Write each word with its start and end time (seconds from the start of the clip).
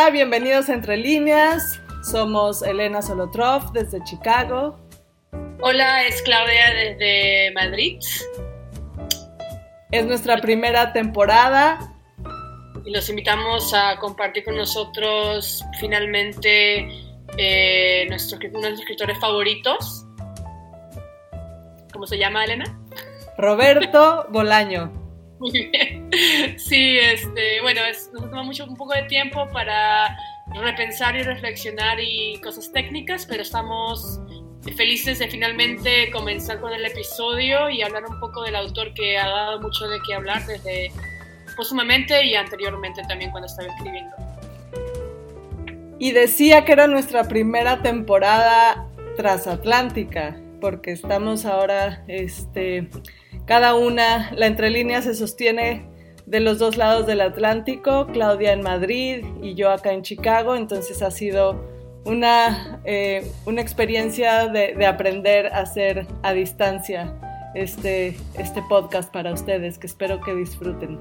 Hola, 0.00 0.12
bienvenidos 0.12 0.70
a 0.70 0.72
Entre 0.72 0.96
Líneas. 0.96 1.78
Somos 2.02 2.62
Elena 2.62 3.02
Solotrov 3.02 3.70
desde 3.72 4.02
Chicago. 4.02 4.80
Hola, 5.60 6.04
es 6.04 6.22
Claudia 6.22 6.72
desde 6.72 7.52
Madrid. 7.52 7.98
Es 9.90 10.06
nuestra 10.06 10.38
primera 10.38 10.94
temporada. 10.94 11.92
Y 12.86 12.92
los 12.92 13.10
invitamos 13.10 13.74
a 13.74 13.98
compartir 13.98 14.44
con 14.44 14.56
nosotros 14.56 15.62
finalmente 15.78 16.88
eh, 17.36 18.06
nuestros 18.08 18.40
escritores 18.42 19.18
favoritos. 19.20 20.06
¿Cómo 21.92 22.06
se 22.06 22.16
llama, 22.16 22.46
Elena? 22.46 22.64
Roberto 23.36 24.26
Bolaño. 24.30 24.99
Muy 25.40 25.50
bien. 25.72 26.10
Sí, 26.58 26.98
este, 26.98 27.60
bueno, 27.62 27.80
nos 28.12 28.30
toma 28.30 28.42
mucho, 28.42 28.66
un 28.66 28.76
poco 28.76 28.94
de 28.94 29.02
tiempo 29.04 29.48
para 29.52 30.16
repensar 30.54 31.16
y 31.16 31.22
reflexionar 31.22 31.98
y 32.00 32.38
cosas 32.42 32.70
técnicas, 32.72 33.26
pero 33.26 33.42
estamos 33.42 34.20
felices 34.76 35.18
de 35.18 35.28
finalmente 35.28 36.10
comenzar 36.10 36.60
con 36.60 36.72
el 36.72 36.84
episodio 36.84 37.70
y 37.70 37.82
hablar 37.82 38.04
un 38.06 38.20
poco 38.20 38.42
del 38.42 38.56
autor 38.56 38.92
que 38.92 39.16
ha 39.16 39.26
dado 39.26 39.60
mucho 39.60 39.88
de 39.88 39.98
qué 40.06 40.14
hablar 40.14 40.44
desde 40.46 40.92
póstumamente 41.56 42.24
y 42.26 42.34
anteriormente 42.34 43.02
también 43.08 43.30
cuando 43.30 43.46
estaba 43.46 43.68
escribiendo. 43.68 44.14
Y 45.98 46.12
decía 46.12 46.64
que 46.64 46.72
era 46.72 46.86
nuestra 46.86 47.24
primera 47.24 47.82
temporada 47.82 48.86
transatlántica, 49.16 50.38
porque 50.60 50.92
estamos 50.92 51.46
ahora 51.46 52.04
este, 52.06 52.88
cada 53.50 53.74
una, 53.74 54.30
la 54.36 54.46
entrelínea 54.46 55.02
se 55.02 55.12
sostiene 55.12 55.84
de 56.24 56.38
los 56.38 56.60
dos 56.60 56.76
lados 56.76 57.08
del 57.08 57.20
Atlántico, 57.20 58.06
Claudia 58.12 58.52
en 58.52 58.62
Madrid 58.62 59.24
y 59.42 59.56
yo 59.56 59.72
acá 59.72 59.92
en 59.92 60.02
Chicago, 60.02 60.54
entonces 60.54 61.02
ha 61.02 61.10
sido 61.10 61.60
una, 62.04 62.80
eh, 62.84 63.28
una 63.46 63.60
experiencia 63.60 64.46
de, 64.46 64.86
aprender 64.86 65.48
a 65.48 65.62
hacer 65.62 66.06
a 66.22 66.32
distancia 66.32 67.12
este, 67.56 68.16
este 68.38 68.62
podcast 68.68 69.12
para 69.12 69.32
ustedes, 69.32 69.80
que 69.80 69.88
espero 69.88 70.20
que 70.20 70.32
disfruten. 70.32 71.00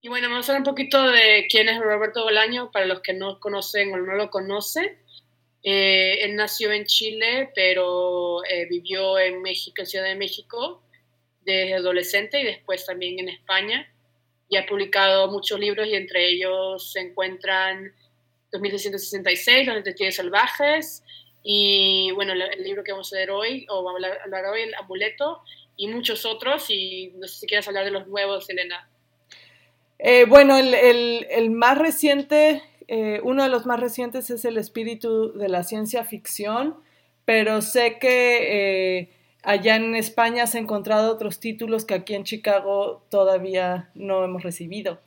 Y 0.00 0.08
bueno, 0.08 0.30
vamos 0.30 0.48
a 0.48 0.52
hablar 0.52 0.62
un 0.62 0.72
poquito 0.72 1.02
de 1.10 1.46
quién 1.50 1.68
es 1.68 1.78
Roberto 1.78 2.24
Bolaño, 2.24 2.70
para 2.70 2.86
los 2.86 3.00
que 3.02 3.12
no 3.12 3.38
conocen 3.38 3.92
o 3.92 3.98
no 3.98 4.14
lo 4.14 4.30
conocen. 4.30 5.06
Eh, 5.70 6.24
él 6.24 6.34
nació 6.34 6.72
en 6.72 6.86
Chile, 6.86 7.50
pero 7.54 8.42
eh, 8.44 8.64
vivió 8.70 9.18
en 9.18 9.42
México, 9.42 9.82
en 9.82 9.86
Ciudad 9.86 10.06
de 10.06 10.14
México, 10.14 10.82
desde 11.42 11.74
adolescente 11.74 12.40
y 12.40 12.44
después 12.44 12.86
también 12.86 13.18
en 13.18 13.28
España. 13.28 13.86
Y 14.48 14.56
ha 14.56 14.64
publicado 14.64 15.30
muchos 15.30 15.60
libros 15.60 15.86
y 15.86 15.94
entre 15.94 16.26
ellos 16.26 16.90
se 16.90 17.00
encuentran 17.00 17.92
2666, 18.50 19.66
Los 19.66 19.76
Detectives 19.76 20.16
Salvajes, 20.16 21.02
y 21.42 22.12
bueno, 22.12 22.32
el, 22.32 22.64
libro 22.64 22.82
que 22.82 22.92
vamos 22.92 23.12
a 23.12 23.16
leer 23.16 23.30
hoy, 23.30 23.66
o 23.68 23.82
vamos 23.82 24.02
a 24.02 24.24
hablar 24.24 24.46
hoy, 24.46 24.62
El 24.62 24.74
Amuleto, 24.74 25.42
y 25.76 25.88
muchos 25.88 26.24
otros. 26.24 26.70
Y 26.70 27.12
no 27.18 27.28
sé 27.28 27.40
si 27.40 27.46
quieres 27.46 27.68
hablar 27.68 27.84
de 27.84 27.90
los 27.90 28.06
nuevos, 28.06 28.48
Elena. 28.48 28.88
Eh, 29.98 30.24
bueno, 30.24 30.56
el, 30.56 30.72
el, 30.72 31.26
el, 31.28 31.50
más 31.50 31.76
reciente 31.76 32.62
eh, 32.88 33.20
uno 33.22 33.42
de 33.42 33.50
los 33.50 33.66
más 33.66 33.78
recientes 33.78 34.30
es 34.30 34.44
El 34.44 34.56
espíritu 34.56 35.32
de 35.34 35.48
la 35.48 35.62
ciencia 35.62 36.04
ficción, 36.04 36.76
pero 37.26 37.60
sé 37.60 37.98
que 37.98 38.98
eh, 39.00 39.10
allá 39.42 39.76
en 39.76 39.94
España 39.94 40.46
se 40.46 40.58
han 40.58 40.64
encontrado 40.64 41.12
otros 41.12 41.38
títulos 41.38 41.84
que 41.84 41.94
aquí 41.94 42.14
en 42.14 42.24
Chicago 42.24 43.06
todavía 43.10 43.90
no 43.94 44.24
hemos 44.24 44.42
recibido. 44.42 45.00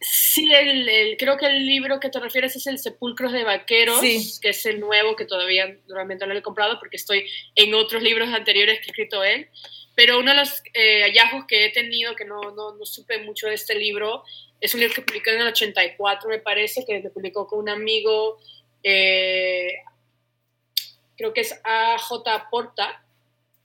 Sí, 0.00 0.52
el, 0.52 1.16
creo 1.18 1.36
que 1.38 1.46
el 1.46 1.66
libro 1.66 2.00
que 2.00 2.10
te 2.10 2.20
refieres 2.20 2.56
es 2.56 2.66
el 2.66 2.78
Sepulcros 2.78 3.32
de 3.32 3.44
Vaqueros, 3.44 4.00
que 4.40 4.50
es 4.50 4.66
el 4.66 4.80
nuevo 4.80 5.16
que 5.16 5.24
todavía 5.24 5.78
realmente 5.88 6.26
no 6.26 6.32
lo 6.32 6.38
he 6.38 6.42
comprado 6.42 6.78
porque 6.78 6.96
estoy 6.96 7.26
en 7.54 7.74
otros 7.74 8.02
libros 8.02 8.28
anteriores 8.28 8.80
que 8.80 8.86
ha 8.86 8.92
escrito 8.92 9.24
él. 9.24 9.48
Pero 9.94 10.18
uno 10.18 10.32
de 10.32 10.38
los 10.38 10.62
eh, 10.74 11.02
hallazgos 11.02 11.46
que 11.46 11.66
he 11.66 11.70
tenido, 11.70 12.16
que 12.16 12.24
no, 12.24 12.40
no, 12.54 12.76
no, 12.76 12.84
supe 12.84 13.22
mucho 13.22 13.46
de 13.46 13.54
este 13.54 13.76
libro, 13.76 14.24
es 14.64 14.72
un 14.72 14.80
libro 14.80 14.94
que 14.94 15.02
publicó 15.02 15.28
en 15.28 15.42
el 15.42 15.48
84, 15.48 16.26
me 16.30 16.38
parece, 16.38 16.86
que 16.86 16.98
lo 17.00 17.12
publicó 17.12 17.46
con 17.46 17.58
un 17.58 17.68
amigo, 17.68 18.38
eh, 18.82 19.74
creo 21.18 21.34
que 21.34 21.42
es 21.42 21.60
A.J. 21.62 22.48
Porta, 22.50 23.04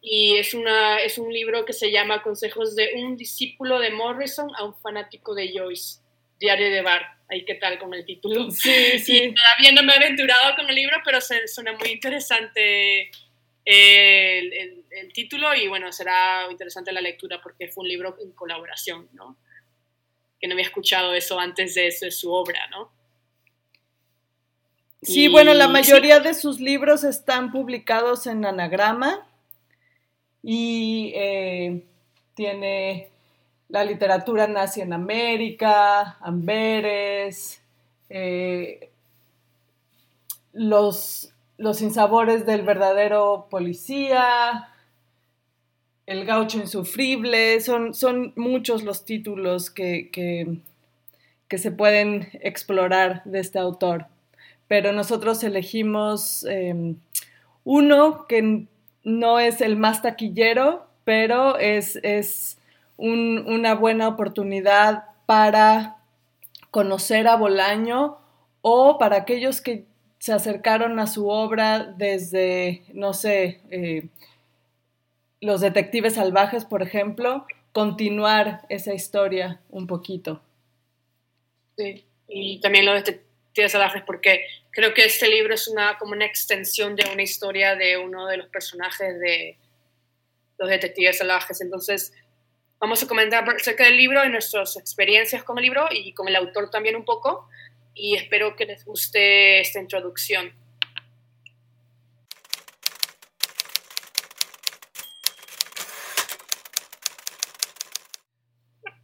y 0.02 0.36
es, 0.36 0.54
una, 0.54 0.98
es 0.98 1.18
un 1.18 1.32
libro 1.32 1.64
que 1.64 1.72
se 1.72 1.90
llama 1.90 2.22
Consejos 2.22 2.76
de 2.76 2.92
un 2.96 3.16
discípulo 3.16 3.80
de 3.80 3.92
Morrison 3.92 4.52
a 4.58 4.66
un 4.66 4.76
fanático 4.76 5.34
de 5.34 5.54
Joyce, 5.58 6.02
Diario 6.38 6.70
de 6.70 6.82
Bar. 6.82 7.02
Ahí 7.30 7.46
qué 7.46 7.56
tal 7.56 7.80
con 7.80 7.94
el 7.94 8.04
título. 8.06 8.52
Sí, 8.52 9.00
sí. 9.00 9.34
todavía 9.36 9.72
no 9.72 9.84
me 9.84 9.94
he 9.94 9.96
aventurado 9.96 10.54
con 10.58 10.68
el 10.68 10.76
libro, 10.76 10.98
pero 11.06 11.22
se, 11.22 11.48
suena 11.48 11.78
muy 11.78 11.92
interesante 11.92 13.10
el, 13.64 14.84
el, 14.92 15.14
título 15.14 15.56
y 15.56 15.70
bueno, 15.70 15.94
será 15.94 16.46
interesante 16.52 16.92
la 16.92 17.00
lectura 17.00 17.40
porque 17.42 17.70
fue 17.70 17.84
un 17.84 17.88
libro 17.88 18.18
en 18.22 18.34
colaboración, 18.34 19.08
¿no? 19.14 19.38
Que 20.40 20.48
no 20.48 20.54
había 20.54 20.66
escuchado 20.66 21.14
eso 21.14 21.40
antes 21.40 21.76
de, 21.76 21.88
eso, 21.88 22.06
de 22.06 22.12
su 22.12 22.32
obra, 22.32 22.68
¿no? 22.68 22.92
Sí, 25.02 25.30
bueno, 25.30 25.54
la 25.54 25.68
mayoría 25.70 26.20
de 26.20 26.34
sus 26.34 26.60
libros 26.60 27.04
están 27.04 27.52
publicados 27.52 28.28
en 28.28 28.46
anagrama 28.46 29.26
y 30.44 31.14
eh, 31.16 31.86
tiene 32.34 33.10
la 33.70 33.86
literatura 33.86 34.48
nazi 34.48 34.82
en 34.82 34.92
América, 34.92 36.18
Amberes, 36.22 37.62
eh, 38.10 38.90
los 40.52 41.32
los 41.60 41.78
sinsabores 41.78 42.46
del 42.46 42.62
verdadero 42.62 43.48
policía, 43.52 44.70
El 46.10 46.26
gaucho 46.26 46.58
insufrible, 46.58 47.62
son, 47.62 47.94
son 47.94 48.34
muchos 48.36 48.84
los 48.84 49.06
títulos 49.06 49.70
que, 49.70 50.10
que, 50.12 51.58
se 51.60 51.72
pueden 51.72 52.30
explorar 52.42 53.22
de 53.26 53.40
este 53.40 53.60
autor. 53.60 54.08
Pero 54.68 54.92
nosotros 54.92 55.44
elegimos 55.44 56.46
em, 56.46 56.96
uno 57.64 58.26
que 58.28 58.66
no 59.04 59.40
es 59.40 59.62
el 59.62 59.76
más 59.76 60.02
taquillero, 60.02 60.88
pero 61.04 61.60
es, 61.60 62.00
es 62.02 62.58
una 62.98 63.76
buena 63.76 64.08
oportunidad 64.08 65.04
para 65.28 65.98
conocer 66.72 67.28
a 67.28 67.36
Bolaño 67.36 68.18
o 68.64 68.98
para 68.98 69.18
aquellos 69.18 69.62
que 69.62 69.86
se 70.18 70.34
acercaron 70.34 70.98
a 71.00 71.06
su 71.06 71.30
obra 71.30 71.84
desde, 71.84 72.82
no 72.96 73.14
sé, 73.14 73.62
eh, 73.70 74.08
los 75.42 75.62
detectives 75.62 76.16
salvajes, 76.16 76.66
por 76.66 76.82
ejemplo, 76.82 77.46
continuar 77.72 78.66
esa 78.70 78.94
historia 78.94 79.62
un 79.70 79.88
poquito. 79.88 80.42
Sí, 81.78 82.06
y 82.28 82.60
también 82.60 82.86
los 82.86 82.96
detectives 82.96 83.72
salvajes, 83.72 84.04
porque 84.06 84.46
creo 84.72 84.94
que 84.94 85.06
este 85.06 85.28
libro 85.28 85.54
es 85.54 85.68
una, 85.68 85.98
como 85.98 86.14
una 86.14 86.26
extensión 86.26 86.96
de 86.96 87.10
una 87.12 87.24
historia 87.24 87.76
de 87.76 87.98
uno 87.98 88.28
de 88.28 88.38
los 88.38 88.48
personajes 88.48 89.20
de 89.20 89.58
los 90.58 90.70
detectives 90.70 91.18
salvajes. 91.18 91.62
Entonces, 91.62 92.14
vamos 92.80 93.02
a 93.02 93.08
comentar 93.08 93.48
acerca 93.50 93.86
del 93.86 93.98
libro 93.98 94.24
y 94.26 94.30
nuestras 94.30 94.78
experiencias 94.78 95.44
con 95.44 95.58
el 95.58 95.64
libro 95.64 95.88
y 95.92 96.14
con 96.14 96.28
el 96.28 96.36
autor 96.36 96.70
también 96.70 96.96
un 96.96 97.06
poco 97.06 97.48
y 97.94 98.16
espero 98.16 98.56
que 98.56 98.66
les 98.66 98.86
guste 98.86 99.60
esta 99.62 99.80
introducción. 99.80 100.54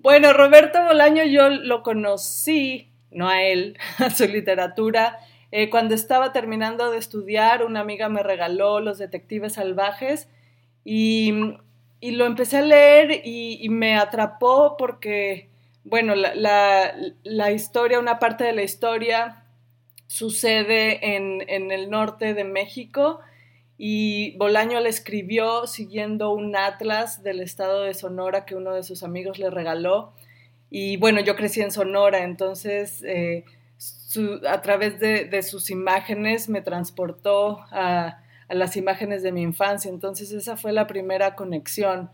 Bueno, 0.05 0.33
Roberto 0.33 0.83
Bolaño 0.83 1.23
yo 1.23 1.49
lo 1.49 1.81
conocí, 1.81 2.91
no 3.09 3.27
a 3.27 3.41
él, 3.41 3.75
a 3.97 4.11
su 4.11 4.27
literatura. 4.27 5.17
Eh, 5.49 5.71
cuando 5.71 5.95
estaba 5.95 6.31
terminando 6.31 6.91
de 6.91 6.99
estudiar, 6.99 7.65
una 7.65 7.79
amiga 7.79 8.07
me 8.07 8.21
regaló 8.21 8.81
Los 8.81 8.99
Detectives 8.99 9.53
Salvajes 9.53 10.29
y, 10.83 11.33
lo 12.01 12.25
empecé 12.27 12.57
a 12.57 12.61
leer 12.61 13.21
y 13.25 13.67
me 13.69 13.95
atrapó 13.97 14.77
porque 14.77 15.49
bueno, 15.85 16.13
la, 16.15 17.51
historia, 17.51 17.99
una 17.99 18.19
parte 18.19 18.43
de 18.43 18.53
la 18.53 18.61
historia 18.61 19.43
sucede 20.05 21.15
en, 21.15 21.71
el 21.71 21.89
norte 21.89 22.35
de 22.35 22.43
México 22.43 23.21
y 23.77 24.37
Bolaño 24.37 24.79
le 24.79 24.89
escribió 24.89 25.67
siguiendo 25.67 26.31
un 26.31 26.55
atlas 26.55 27.23
del 27.23 27.41
estado 27.41 27.83
de 27.83 27.93
Sonora 27.93 28.45
que 28.45 28.55
uno 28.55 28.73
de 28.73 28.83
sus 28.83 29.03
amigos 29.03 29.39
le 29.39 29.49
regaló. 29.49 30.13
Y 30.69 30.97
bueno, 30.97 31.21
yo 31.21 31.35
crecí 31.35 31.61
en 31.61 31.71
Sonora, 31.71 32.23
entonces 32.23 33.03
eh, 33.03 33.45
a 34.47 34.61
través 34.61 34.99
de, 34.99 35.43
sus 35.43 35.69
imágenes 35.69 36.49
me 36.49 36.61
transportó 36.61 37.59
a, 37.71 38.19
a, 38.47 38.53
las 38.53 38.77
imágenes 38.77 39.23
de 39.23 39.31
mi 39.31 39.41
infancia. 39.41 39.89
Entonces 39.89 40.31
esa 40.31 40.57
fue 40.57 40.71
la 40.71 40.87
primera 40.87 41.35
conexión 41.35 42.09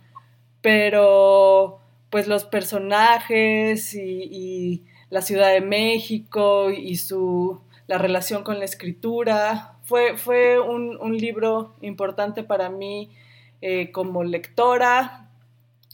pero 0.62 1.80
pues 2.10 2.28
los 2.28 2.46
personajes 2.46 3.94
y, 3.96 4.86
la 5.10 5.22
Ciudad 5.22 5.52
de 5.52 5.60
México 5.60 6.72
y 6.72 6.96
su, 6.96 7.60
la 7.88 7.98
relación 7.98 8.46
con 8.46 8.60
la 8.60 8.64
escritura, 8.64 9.71
fue, 9.92 10.16
fue 10.16 10.58
un, 10.58 11.18
libro 11.18 11.76
importante 11.82 12.44
para 12.44 12.70
mí 12.70 13.12
eh, 13.60 13.92
como 13.92 14.24
lectora, 14.24 15.28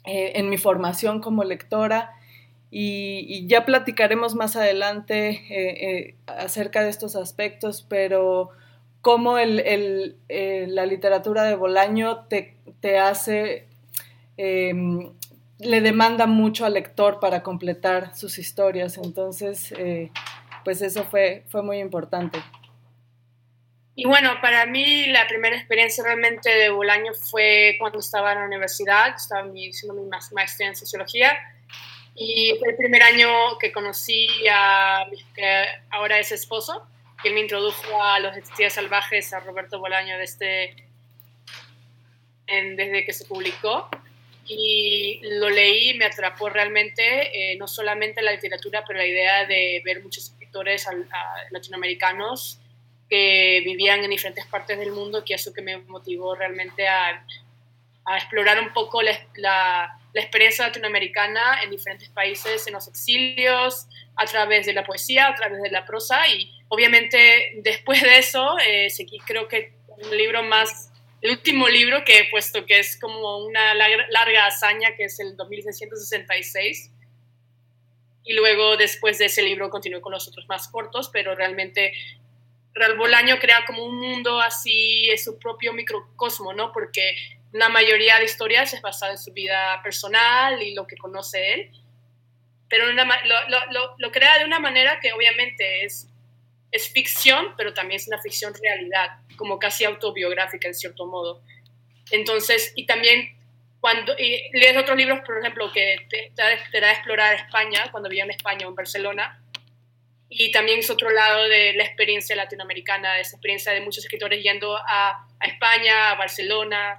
eh, 0.06 0.34
en 0.36 0.52
mi 0.52 0.60
formación 0.60 1.20
como 1.20 1.44
lectora. 1.44 2.14
Y, 2.70 3.48
ya 3.48 3.66
platicaremos 3.66 4.36
más 4.36 4.56
adelante 4.56 5.42
eh, 5.50 6.16
acerca 6.28 6.84
de 6.84 6.92
estos 6.92 7.16
aspectos, 7.16 7.88
pero 7.90 8.52
cómo 9.02 9.40
el, 9.40 10.16
la 10.30 10.86
literatura 10.86 11.44
de 11.46 11.56
Bolaño 11.56 12.26
te, 12.26 12.54
te 12.82 13.00
hace 13.00 13.66
em, 14.38 15.10
le 15.58 15.82
demanda 15.82 16.28
mucho 16.28 16.66
al 16.66 16.74
lector 16.74 17.20
para 17.20 17.42
completar 17.42 18.16
sus 18.16 18.38
historias. 18.38 19.00
Entonces, 19.00 19.74
pues 20.64 20.84
eso 20.84 21.04
fue, 21.04 21.46
fue 21.48 21.64
muy 21.64 21.80
importante. 21.80 22.38
Y 24.00 24.06
bueno, 24.06 24.40
para 24.42 24.68
mí 24.68 25.08
la 25.08 25.26
primera 25.28 25.56
experiencia 25.58 26.04
realmente 26.04 26.52
de 26.52 26.70
Bolaño 26.70 27.16
fue 27.16 27.78
cuando 27.80 27.98
estaba 27.98 28.34
en 28.34 28.42
la 28.42 28.46
universidad, 28.46 29.16
estaba 29.16 29.42
haciendo 29.42 30.00
mi 30.00 30.08
maestría 30.34 30.68
en 30.68 30.76
sociología. 30.76 31.36
Y 32.14 32.56
fue 32.60 32.70
el 32.70 32.76
primer 32.76 33.02
año 33.02 33.58
que 33.60 33.72
conocí 33.72 34.28
a 34.52 35.04
mi 35.10 35.18
que 35.34 35.66
ahora 35.90 36.20
es 36.20 36.32
esposo, 36.32 36.88
que 37.24 37.32
me 37.32 37.40
introdujo 37.40 38.04
a 38.04 38.20
los 38.20 38.36
detectives 38.36 38.74
salvajes, 38.74 39.34
a 39.34 39.40
Roberto 39.40 39.80
Bolaño 39.80 40.16
desde, 40.20 40.76
desde 42.46 43.04
que 43.04 43.14
se 43.14 43.26
publicó. 43.26 43.90
Y 44.46 45.22
lo 45.24 45.50
leí, 45.50 45.98
me 45.98 46.06
atrapó 46.06 46.50
realmente, 46.50 47.54
eh, 47.54 47.58
no 47.58 47.68
solamente 47.68 48.22
la 48.22 48.32
literatura, 48.32 48.84
pero 48.86 49.00
la 49.00 49.08
idea 49.08 49.48
de 49.48 49.82
ver 49.84 50.04
muchos 50.04 50.26
escritores 50.26 50.86
latinoamericanos 51.50 52.60
que 53.09 53.62
vivían 53.63 54.04
en 54.04 54.09
diferentes 54.09 54.45
partes 54.48 54.77
del 54.77 54.92
mundo, 54.92 55.24
que 55.25 55.33
eso 55.33 55.54
que 55.54 55.62
me 55.62 55.77
motivó 55.77 56.36
realmente 56.36 56.88
a, 56.88 57.25
a 58.06 58.18
explorar 58.18 58.59
un 58.59 58.74
poco 58.74 59.01
la, 59.01 59.18
la, 59.36 59.94
experiencia 60.13 60.65
latinoamericana 60.65 61.62
en 61.63 61.69
diferentes 61.69 62.09
países, 62.09 62.65
en 62.65 62.74
los 62.74 62.88
exilios, 62.88 63.88
a 64.15 64.25
través 64.25 64.65
de 64.65 64.74
la 64.74 64.83
poesía, 64.83 65.27
a 65.27 65.36
través 65.36 65.62
de 65.62 65.69
la 65.69 65.86
prosa, 65.86 66.27
y 66.27 66.51
obviamente 66.69 67.54
después 67.57 68.01
de 68.01 68.18
eso, 68.18 68.57
eh, 68.59 68.89
seguí 68.89 69.19
creo 69.19 69.48
que 69.48 69.74
un 69.88 70.18
libro 70.18 70.42
más 70.42 70.92
el 71.21 71.31
último 71.31 71.68
libro 71.68 72.03
que 72.06 72.19
he 72.19 72.30
puesto, 72.30 72.65
que 72.65 72.80
es 72.80 73.00
como 73.00 73.39
una 73.45 73.74
larga, 73.74 74.45
hazaña, 74.45 74.95
que 74.95 75.06
es 75.06 75.19
el 75.19 75.36
2666. 75.36 76.92
Y 78.24 78.33
luego 78.33 78.77
después 78.77 79.18
de 79.18 79.25
ese 79.25 79.42
libro 79.42 79.69
continué 79.69 80.00
con 80.01 80.12
los 80.12 80.27
otros 80.27 80.48
más 80.48 80.68
cortos, 80.68 81.10
pero 81.12 81.33
realmente 81.33 81.94
Real 82.77 82.97
Bolaño 82.97 83.39
crea 83.39 83.65
como 83.65 83.83
un 83.83 84.00
mundo 84.00 84.39
así, 84.39 85.09
es 85.09 85.24
su 85.24 85.39
propio 85.39 85.74
microcosmo, 85.74 86.53
¿no? 86.53 86.71
Porque 86.71 87.15
la 87.51 87.69
mayoría 87.69 88.19
de 88.19 88.25
historias 88.25 88.74
es 88.74 88.81
basada 88.81 89.13
en 89.13 89.18
su 89.18 89.33
vida 89.33 89.81
personal 89.83 90.62
y 90.62 90.74
lo 90.74 90.85
que 90.85 90.97
conoce 90.97 91.53
él, 91.53 91.71
pero 92.69 92.88
lo, 92.91 93.03
lo, 93.71 93.95
lo 93.97 94.12
crea 94.12 94.39
de 94.39 94.45
una 94.45 94.59
manera 94.59 95.00
que 95.00 95.13
obviamente 95.13 95.85
es 95.85 96.09
es 96.71 96.89
ficción, 96.89 97.53
pero 97.56 97.74
también 97.74 98.00
es 98.00 98.07
una 98.07 98.21
ficción 98.21 98.53
realidad, 98.62 99.19
como 99.35 99.59
casi 99.59 99.85
autobiográfica 99.85 100.68
en 100.68 100.75
cierto 100.75 101.06
modo. 101.06 101.41
Entonces, 102.12 102.74
y 102.75 102.85
también 102.85 103.35
cuando 103.79 104.15
lees 104.15 104.77
otros 104.77 104.97
libros, 104.97 105.19
por 105.25 105.38
ejemplo, 105.39 105.71
que 105.71 105.97
te, 106.09 106.31
te, 106.35 106.79
da 106.81 106.88
a 106.88 106.91
explorar 106.94 107.35
España, 107.35 107.89
cuando 107.91 108.09
vivía 108.09 108.25
en 108.25 108.31
España 108.31 108.65
o 108.65 108.69
en 108.69 108.75
Barcelona, 108.75 109.41
y 110.29 110.51
también 110.51 110.79
es 110.79 110.89
otro 110.89 111.09
lado 111.09 111.47
de 111.47 111.74
la 111.74 111.83
experiencia 111.83 112.35
latinoamericana, 112.35 113.19
esa 113.19 113.38
experiencia 113.38 113.71
de 113.71 113.81
muchos 113.81 114.03
escritores 114.03 114.44
yendo 114.44 114.75
a, 114.75 115.25
a 115.39 115.45
España, 115.45 116.12
a 116.12 116.15
Barcelona, 116.15 116.97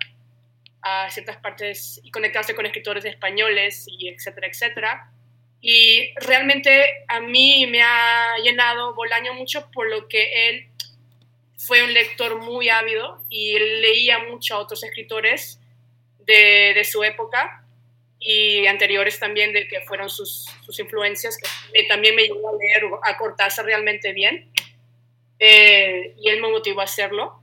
a 0.80 1.10
ciertas 1.10 1.36
partes 1.36 2.00
y 2.02 2.10
conectarse 2.10 2.54
con 2.54 2.64
escritores 2.64 3.04
españoles, 3.04 3.86
y 3.88 4.08
etcétera, 4.08 4.46
etcétera. 4.46 5.12
Y 5.60 6.14
realmente 6.16 7.04
a 7.08 7.20
mí 7.20 7.66
me 7.66 7.82
ha 7.82 8.36
llenado 8.42 8.94
Bolaño 8.94 9.34
mucho 9.34 9.70
por 9.72 9.90
lo 9.90 10.08
que 10.08 10.48
él 10.48 10.68
fue 11.58 11.82
un 11.82 11.92
lector 11.92 12.40
muy 12.40 12.68
ávido 12.68 13.22
y 13.28 13.56
él 13.56 13.82
leía 13.82 14.20
mucho 14.20 14.54
a 14.54 14.58
otros 14.58 14.84
escritores 14.84 15.60
de, 16.20 16.72
de 16.74 16.84
su 16.84 17.02
época 17.02 17.64
y 18.20 18.66
anteriores 18.66 19.18
también 19.18 19.52
de 19.52 19.68
que 19.68 19.80
fueron 19.82 20.10
sus, 20.10 20.46
sus 20.64 20.78
influencias, 20.80 21.38
que 21.72 21.84
también 21.84 22.14
me 22.16 22.22
llevó 22.22 22.50
a 22.50 22.56
leer, 22.56 22.84
a 23.04 23.16
cortarse 23.16 23.62
realmente 23.62 24.12
bien. 24.12 24.50
Eh, 25.38 26.14
y 26.18 26.28
él 26.28 26.40
me 26.40 26.50
motivó 26.50 26.80
a 26.80 26.84
hacerlo. 26.84 27.42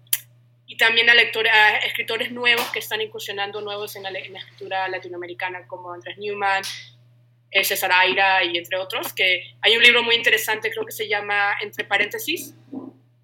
Y 0.67 0.77
también 0.77 1.09
a, 1.09 1.13
lectores, 1.13 1.53
a 1.53 1.77
escritores 1.77 2.31
nuevos 2.31 2.65
que 2.71 2.79
están 2.79 2.99
incursionando 2.99 3.61
nuevos 3.61 3.95
en 3.95 4.03
la, 4.03 4.09
en 4.09 4.33
la 4.33 4.39
escritura 4.39 4.87
latinoamericana, 4.87 5.67
como 5.67 5.93
Andrés 5.93 6.17
Newman, 6.17 6.63
César 7.63 7.91
Aira 7.93 8.43
y 8.43 8.57
entre 8.57 8.77
otros, 8.77 9.13
que 9.13 9.53
hay 9.61 9.77
un 9.77 9.83
libro 9.83 10.03
muy 10.03 10.15
interesante, 10.15 10.71
creo 10.71 10.85
que 10.85 10.91
se 10.91 11.07
llama 11.07 11.55
Entre 11.61 11.85
paréntesis, 11.85 12.53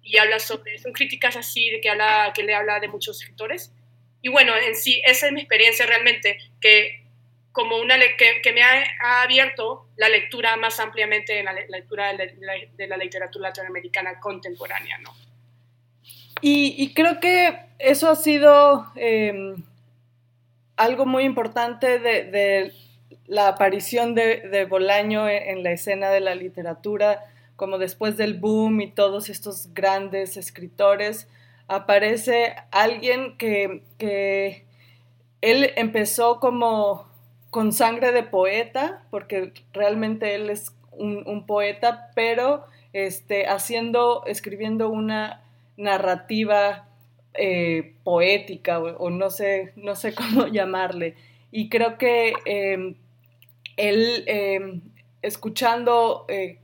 y 0.02 0.16
habla 0.16 0.38
sobre, 0.38 0.78
son 0.78 0.92
críticas 0.92 1.36
así, 1.36 1.70
de 1.70 1.80
que, 1.80 1.90
habla, 1.90 2.32
que 2.34 2.42
le 2.42 2.54
habla 2.54 2.80
de 2.80 2.88
muchos 2.88 3.20
escritores. 3.20 3.72
Y 4.22 4.28
bueno, 4.28 4.56
en 4.56 4.74
sí, 4.74 5.02
esa 5.04 5.26
es 5.26 5.32
mi 5.32 5.40
experiencia 5.40 5.86
realmente, 5.86 6.38
que 6.60 7.01
como 7.52 7.78
una 7.78 7.96
que, 8.18 8.40
que 8.42 8.52
me 8.52 8.62
ha, 8.62 9.22
abierto 9.22 9.86
la 9.96 10.08
lectura 10.08 10.56
más 10.56 10.80
ampliamente 10.80 11.38
en 11.38 11.44
la, 11.44 11.52
lectura 11.52 12.12
de 12.14 12.86
la, 12.86 12.96
literatura 12.96 13.48
latinoamericana 13.48 14.18
contemporánea, 14.20 14.98
¿no? 14.98 15.10
Y, 16.40 16.92
creo 16.94 17.20
que 17.20 17.56
eso 17.78 18.10
ha 18.10 18.16
sido 18.16 18.90
em, 18.96 19.62
algo 20.76 21.06
muy 21.06 21.22
importante 21.22 22.00
de, 22.00 22.24
de 22.24 22.72
la 23.26 23.48
aparición 23.48 24.14
de, 24.14 24.66
Bolaño 24.68 25.28
e, 25.28 25.50
en, 25.50 25.62
la 25.62 25.72
escena 25.72 26.10
de 26.10 26.20
la 26.20 26.34
literatura, 26.34 27.24
como 27.56 27.78
después 27.78 28.16
del 28.16 28.34
boom 28.34 28.80
y 28.80 28.90
todos 28.90 29.28
estos 29.28 29.72
grandes 29.72 30.36
escritores, 30.36 31.28
aparece 31.68 32.54
alguien 32.70 33.36
que, 33.38 34.64
él 35.40 35.72
empezó 35.76 36.38
como 36.38 37.10
con 37.52 37.74
sangre 37.74 38.12
de 38.12 38.22
poeta, 38.22 39.02
porque 39.10 39.52
realmente 39.74 40.34
él 40.34 40.48
es 40.48 40.74
un, 40.90 41.44
poeta, 41.46 42.10
pero 42.14 42.64
este, 42.94 43.46
haciendo, 43.46 44.24
escribiendo 44.24 44.88
una 44.88 45.42
narrativa 45.76 46.88
eh, 47.34 47.92
poética 48.04 48.80
o, 48.80 49.10
no, 49.10 49.28
sé, 49.28 49.74
no 49.76 49.96
sé 49.96 50.14
cómo 50.16 50.46
llamarle. 50.46 51.14
Y 51.50 51.68
creo 51.68 51.98
que 51.98 52.32
em, 52.46 52.94
él 53.76 54.24
em, 54.28 54.80
escuchando 55.20 56.24
eh, 56.28 56.58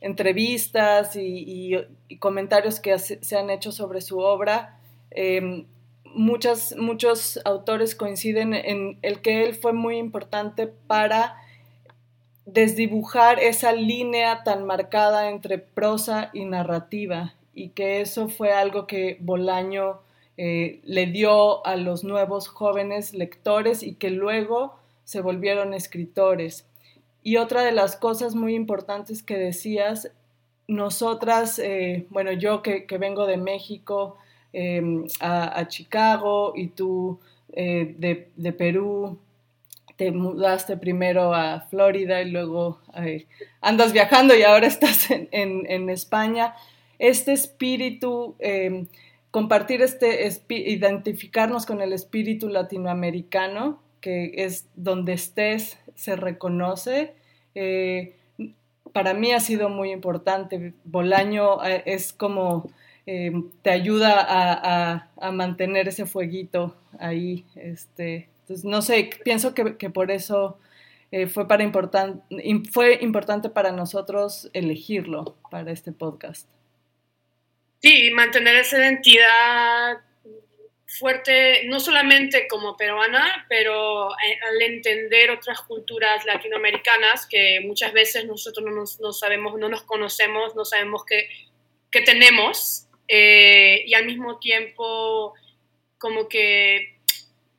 entrevistas 0.00 1.16
y, 1.16 1.74
comentarios 2.20 2.78
que 2.78 2.96
se 3.00 3.36
han 3.36 3.50
hecho 3.50 3.72
sobre 3.72 4.00
su 4.00 4.20
obra, 4.20 4.78
em, 6.14 6.76
muchos 6.78 7.40
autores 7.44 7.94
coinciden 7.94 8.54
en 8.54 8.98
el 9.02 9.20
que 9.20 9.44
él 9.44 9.54
fue 9.54 9.72
muy 9.72 9.96
importante 9.96 10.66
para 10.66 11.36
desdibujar 12.46 13.38
esa 13.38 13.72
línea 13.72 14.42
tan 14.42 14.64
marcada 14.64 15.30
entre 15.30 15.58
prosa 15.58 16.30
y 16.32 16.44
narrativa 16.44 17.34
y 17.54 17.70
que 17.70 18.00
eso 18.00 18.28
fue 18.28 18.52
algo 18.52 18.86
que 18.86 19.18
Bolaño 19.20 20.00
eh, 20.36 20.80
le 20.84 21.06
dio 21.06 21.64
a 21.66 21.76
los 21.76 22.02
nuevos 22.04 22.48
jóvenes 22.48 23.12
lectores 23.12 23.82
y 23.82 23.94
que 23.94 24.10
luego 24.10 24.78
se 25.04 25.20
volvieron 25.20 25.74
escritores. 25.74 26.66
Y 27.22 27.36
otra 27.36 27.62
de 27.62 27.72
las 27.72 27.96
cosas 27.96 28.34
muy 28.34 28.54
importantes 28.54 29.22
que 29.22 29.36
decías, 29.36 30.10
nosotras, 30.66 31.58
eh, 31.58 32.06
bueno, 32.10 32.32
yo 32.32 32.62
que, 32.62 32.86
vengo 32.98 33.26
de 33.26 33.36
México 33.36 34.16
em, 34.52 35.04
a, 35.20 35.66
Chicago 35.68 36.52
y 36.56 36.68
tú 36.68 37.20
eh, 37.52 37.94
de, 37.98 38.52
Perú, 38.52 39.18
te 39.96 40.12
mudaste 40.12 40.76
primero 40.76 41.34
a 41.34 41.60
Florida 41.68 42.22
y 42.22 42.30
luego 42.30 42.80
andas 43.60 43.92
viajando 43.92 44.34
y 44.34 44.42
ahora 44.42 44.66
estás 44.68 45.10
en, 45.10 45.28
en 45.30 45.90
España. 45.90 46.54
Este 47.00 47.32
espíritu, 47.32 48.36
em, 48.40 48.86
compartir 49.30 49.80
este, 49.80 50.30
identificarnos 50.48 51.64
con 51.64 51.80
el 51.80 51.94
espíritu 51.94 52.48
latinoamericano, 52.48 53.80
que 54.02 54.32
es 54.36 54.66
donde 54.76 55.14
estés, 55.14 55.78
se 55.94 56.14
reconoce. 56.14 57.14
Eh, 57.54 58.16
para 58.92 59.14
mí 59.14 59.32
ha 59.32 59.40
sido 59.40 59.70
muy 59.70 59.92
importante. 59.92 60.74
Bolaño 60.84 61.64
eh, 61.64 61.82
es 61.86 62.12
como 62.12 62.70
eh, 63.06 63.32
te 63.62 63.70
ayuda 63.70 64.26
a, 65.20 65.30
mantener 65.32 65.88
ese 65.88 66.06
fueguito 66.06 66.76
ahí. 66.98 67.44
Este, 67.56 68.28
Entonces, 68.42 68.64
no 68.64 68.82
sé, 68.82 69.10
pienso 69.24 69.54
que, 69.54 69.90
por 69.90 70.10
eso 70.10 70.58
eh, 71.10 71.26
fue, 71.26 71.48
para 71.48 71.70
fue 72.70 72.98
importante 73.00 73.48
para 73.48 73.72
nosotros 73.72 74.50
elegirlo 74.52 75.36
para 75.50 75.70
este 75.72 75.92
podcast. 75.92 76.48
Sí, 77.80 78.10
mantener 78.12 78.56
esa 78.56 78.78
identidad 78.78 80.00
fuerte, 80.98 81.64
no 81.66 81.78
solamente 81.78 82.46
como 82.48 82.76
peruana, 82.76 83.46
pero 83.48 84.10
eh, 84.12 84.38
al 84.48 84.60
entender 84.60 85.30
otras 85.30 85.60
culturas 85.62 86.24
latinoamericanas 86.26 87.26
que 87.26 87.60
muchas 87.64 87.92
veces 87.92 88.26
nosotros 88.26 88.66
no, 88.66 88.72
nos, 88.72 89.00
no 89.00 89.12
sabemos, 89.12 89.58
no 89.58 89.68
nos 89.68 89.82
conocemos, 89.84 90.54
no 90.56 90.64
sabemos 90.64 91.04
qué, 91.04 91.28
qué 91.90 92.02
tenemos, 92.02 92.88
eh, 93.12 93.82
y 93.86 93.94
al 93.94 94.06
mismo 94.06 94.38
tiempo 94.38 95.34
como 95.98 96.28
que 96.28 97.00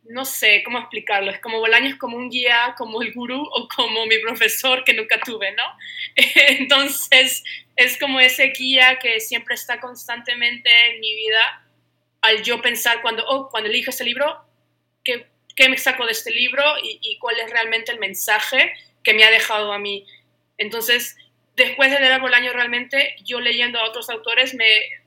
no 0.06 0.24
sé 0.24 0.64
cómo 0.64 0.80
explicarlo, 0.80 1.30
es 1.30 1.40
como 1.40 1.60
Bolaño 1.60 1.90
es 1.90 1.98
como 1.98 2.16
un 2.16 2.30
guía, 2.30 2.74
como 2.78 3.02
el 3.02 3.12
gurú 3.12 3.42
o 3.52 3.68
como 3.68 4.06
mi 4.06 4.18
profesor 4.20 4.86
que 4.86 4.94
nunca 4.94 5.20
tuve, 5.20 5.52
¿no? 5.52 5.64
Entonces 6.48 7.44
es 7.76 8.00
como 8.00 8.22
ese 8.22 8.54
guía 8.58 8.98
que 9.02 9.20
siempre 9.20 9.56
está 9.56 9.82
constantemente 9.82 10.70
en 10.90 11.02
mi 11.02 11.16
vida 11.18 11.68
al 12.22 12.42
yo 12.44 12.62
pensar 12.62 13.02
cuando, 13.02 13.26
oh, 13.28 13.50
cuando 13.50 13.70
elijo 13.70 13.90
este 13.90 14.06
libro, 14.06 14.46
¿qué, 15.04 15.28
¿qué, 15.56 15.68
me 15.68 15.78
saco 15.78 16.06
de 16.06 16.14
este 16.14 16.32
libro 16.32 16.64
y, 16.82 17.00
y, 17.02 17.18
cuál 17.20 17.38
es 17.40 17.50
realmente 17.52 17.92
el 17.92 18.00
mensaje 18.00 18.74
que 19.04 19.14
me 19.14 19.26
ha 19.26 19.32
dejado 19.32 19.74
a 19.74 19.80
mí? 19.80 20.06
Entonces, 20.58 21.18
después 21.58 21.92
de 21.92 22.00
leer 22.00 22.22
Bolaño 22.22 22.54
realmente, 22.54 23.16
yo 23.26 23.42
leyendo 23.42 23.80
a 23.80 23.86
otros 23.86 24.10
autores 24.10 24.54
me, 24.54 25.01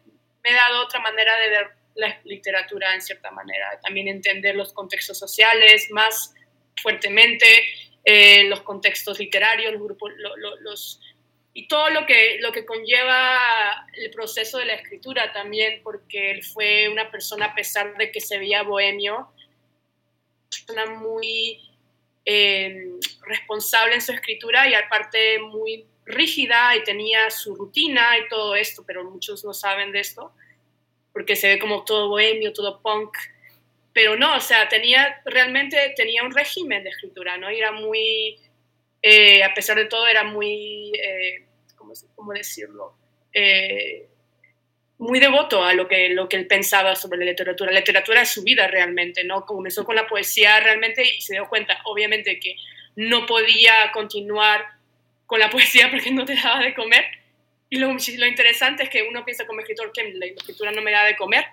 me 0.45 0.51
he 0.51 0.55
dado 0.55 0.83
otra 0.83 1.01
manera 1.01 1.37
de 1.41 1.49
ver 1.49 1.71
la 1.95 2.21
literatura 2.25 2.95
en 2.95 3.01
cierta 3.01 3.31
manera, 3.31 3.81
también 3.83 4.09
entender 4.09 4.55
los 4.55 4.73
contextos 4.73 5.19
sociales 5.19 5.89
más 5.91 6.35
fuertemente, 6.81 7.47
eh, 8.05 8.45
los 8.45 8.63
contextos 8.63 9.19
literarios, 9.19 9.73
los 9.73 9.83
grupos, 9.83 10.13
y 11.55 11.69
todo 11.69 11.89
lo 11.91 12.05
que, 12.05 12.39
lo 12.41 12.53
que 12.53 12.67
conlleva 12.67 13.87
el 13.95 14.11
proceso 14.11 14.59
de 14.59 14.67
la 14.67 14.75
escritura 14.75 15.33
también, 15.33 15.81
porque 15.83 16.33
él 16.33 16.43
fue 16.43 16.89
una 16.89 17.11
persona, 17.11 17.47
a 17.47 17.55
pesar 17.55 17.97
de 17.97 18.11
que 18.11 18.21
se 18.21 18.39
veía 18.39 18.63
bohemio, 18.63 19.33
una 20.69 20.87
muy 20.87 21.61
eh, 22.25 22.91
responsable 23.27 23.95
en 23.95 24.03
su 24.03 24.13
escritura 24.13 24.69
y 24.69 24.75
aparte 24.75 25.39
muy 25.39 25.87
rígida 26.07 26.77
y 26.77 26.83
tenía 26.83 27.31
su 27.31 27.55
rutina 27.55 28.19
y 28.19 28.29
todo 28.29 28.55
esto, 28.55 28.85
pero 28.87 29.05
muchos 29.05 29.45
no 29.45 29.55
saben 29.55 29.93
de 29.93 30.01
esto 30.01 30.33
porque 31.15 31.37
se 31.37 31.49
ve 31.49 31.59
como 31.61 31.85
todo 31.85 32.09
bohemio, 32.09 32.53
todo 32.53 32.83
punk, 32.83 33.17
pero 33.93 34.17
no, 34.17 34.37
o 34.37 34.41
sea, 34.41 34.69
tenía, 34.69 35.23
realmente 35.25 35.95
tenía 35.97 36.25
un 36.25 36.35
régimen 36.35 36.83
de 36.83 36.91
escritura, 36.91 37.39
¿no? 37.39 37.49
Era 37.49 37.71
muy, 37.71 38.37
eh, 39.01 39.45
a 39.45 39.55
pesar 39.55 39.77
de 39.77 39.85
todo, 39.85 40.09
era 40.09 40.25
muy, 40.25 40.93
eh, 41.01 41.47
¿cómo, 41.77 41.93
¿cómo, 42.17 42.33
decirlo? 42.33 42.97
Eh, 43.33 44.09
muy 44.99 45.21
devoto 45.21 45.63
a 45.63 45.73
lo 45.75 45.87
que, 45.87 46.09
lo 46.09 46.29
que 46.29 46.37
él 46.37 46.49
pensaba 46.49 46.97
sobre 46.97 47.21
la 47.21 47.27
literatura. 47.27 47.71
La 47.71 47.79
literatura 47.79 48.23
es 48.23 48.31
su 48.31 48.43
vida 48.43 48.67
realmente, 48.67 49.23
¿no? 49.23 49.47
Comenzó 49.47 49.85
con 49.85 49.95
la 49.95 50.09
poesía 50.09 50.59
realmente 50.59 51.05
y 51.05 51.21
se 51.21 51.35
dio 51.35 51.49
cuenta, 51.49 51.81
obviamente, 51.85 52.41
que 52.41 52.57
no 52.97 53.25
podía 53.25 53.93
continuar 53.93 54.65
con 55.27 55.41
la 55.41 55.51
poesía 55.51 55.91
porque 55.91 56.11
no 56.11 56.25
te 56.25 56.35
daba 56.35 56.61
de 56.61 56.75
comer, 56.75 57.05
y 57.75 57.79
lo, 57.79 57.91
interesante 57.91 58.85
es 58.85 58.89
que 58.89 59.03
uno 59.03 59.25
piensa 59.25 59.47
como 59.47 59.59
escritor 59.59 59.91
que 59.93 60.13
la 60.15 60.27
escritura 60.27 60.71
no 60.71 60.81
me 60.81 60.93
da 60.93 61.05
de 61.05 61.17
comer, 61.17 61.45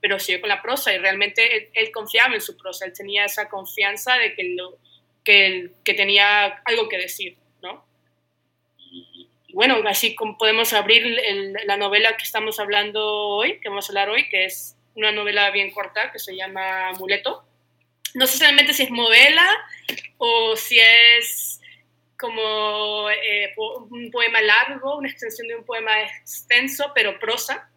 pero 0.00 0.20
sigue 0.20 0.40
con 0.40 0.48
la 0.48 0.62
prosa 0.62 0.92
y 0.92 0.98
realmente 0.98 1.70
él, 1.72 1.90
confiaba 1.90 2.34
en 2.34 2.40
su 2.40 2.56
prosa, 2.56 2.84
él 2.84 2.92
tenía 2.92 3.24
esa 3.24 3.48
confianza 3.48 4.16
de 4.16 4.34
que, 4.34 4.54
lo, 4.54 4.78
que, 5.24 5.70
que 5.82 5.94
tenía 5.94 6.44
algo 6.64 6.88
que 6.88 6.98
decir, 6.98 7.36
¿no? 7.60 7.84
Bueno, 9.52 9.82
así 9.86 10.14
como 10.14 10.38
podemos 10.38 10.72
abrir 10.72 11.06
la 11.64 11.76
novela 11.76 12.16
que 12.16 12.24
estamos 12.24 12.60
hablando 12.60 13.04
hoy, 13.28 13.58
que 13.60 13.68
vamos 13.68 13.88
a 13.88 13.92
hablar 13.92 14.10
hoy, 14.10 14.28
que 14.28 14.44
es 14.44 14.76
una 14.94 15.10
novela 15.10 15.50
bien 15.50 15.70
corta 15.70 16.12
que 16.12 16.18
se 16.18 16.36
llama 16.36 16.90
Amuleto. 16.90 17.44
No 18.14 18.26
sé 18.26 18.38
realmente 18.38 18.74
si 18.74 18.84
es 18.84 18.90
novela 18.90 19.44
o 20.18 20.54
si 20.56 20.78
es 20.78 21.53
como 22.24 23.10
eh, 23.10 23.52
un 23.90 24.10
poema 24.10 24.40
largo, 24.40 24.96
una 24.96 25.10
extensión 25.10 25.46
de 25.46 25.56
un 25.56 25.64
poema 25.64 25.90
extenso, 26.00 26.90
pero 26.94 27.18
prosa. 27.18 27.68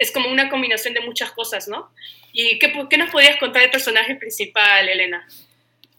Es 0.00 0.10
como 0.10 0.30
una 0.30 0.50
combinación 0.50 0.94
de 0.94 1.00
muchas 1.00 1.30
cosas, 1.30 1.68
¿no? 1.68 1.90
¿Y 2.32 2.58
qué, 2.58 2.72
qué 2.90 2.98
nos 2.98 3.10
podías 3.10 3.36
contar 3.36 3.62
del 3.62 3.70
personaje 3.70 4.16
principal, 4.16 4.88
Elena? 4.88 5.24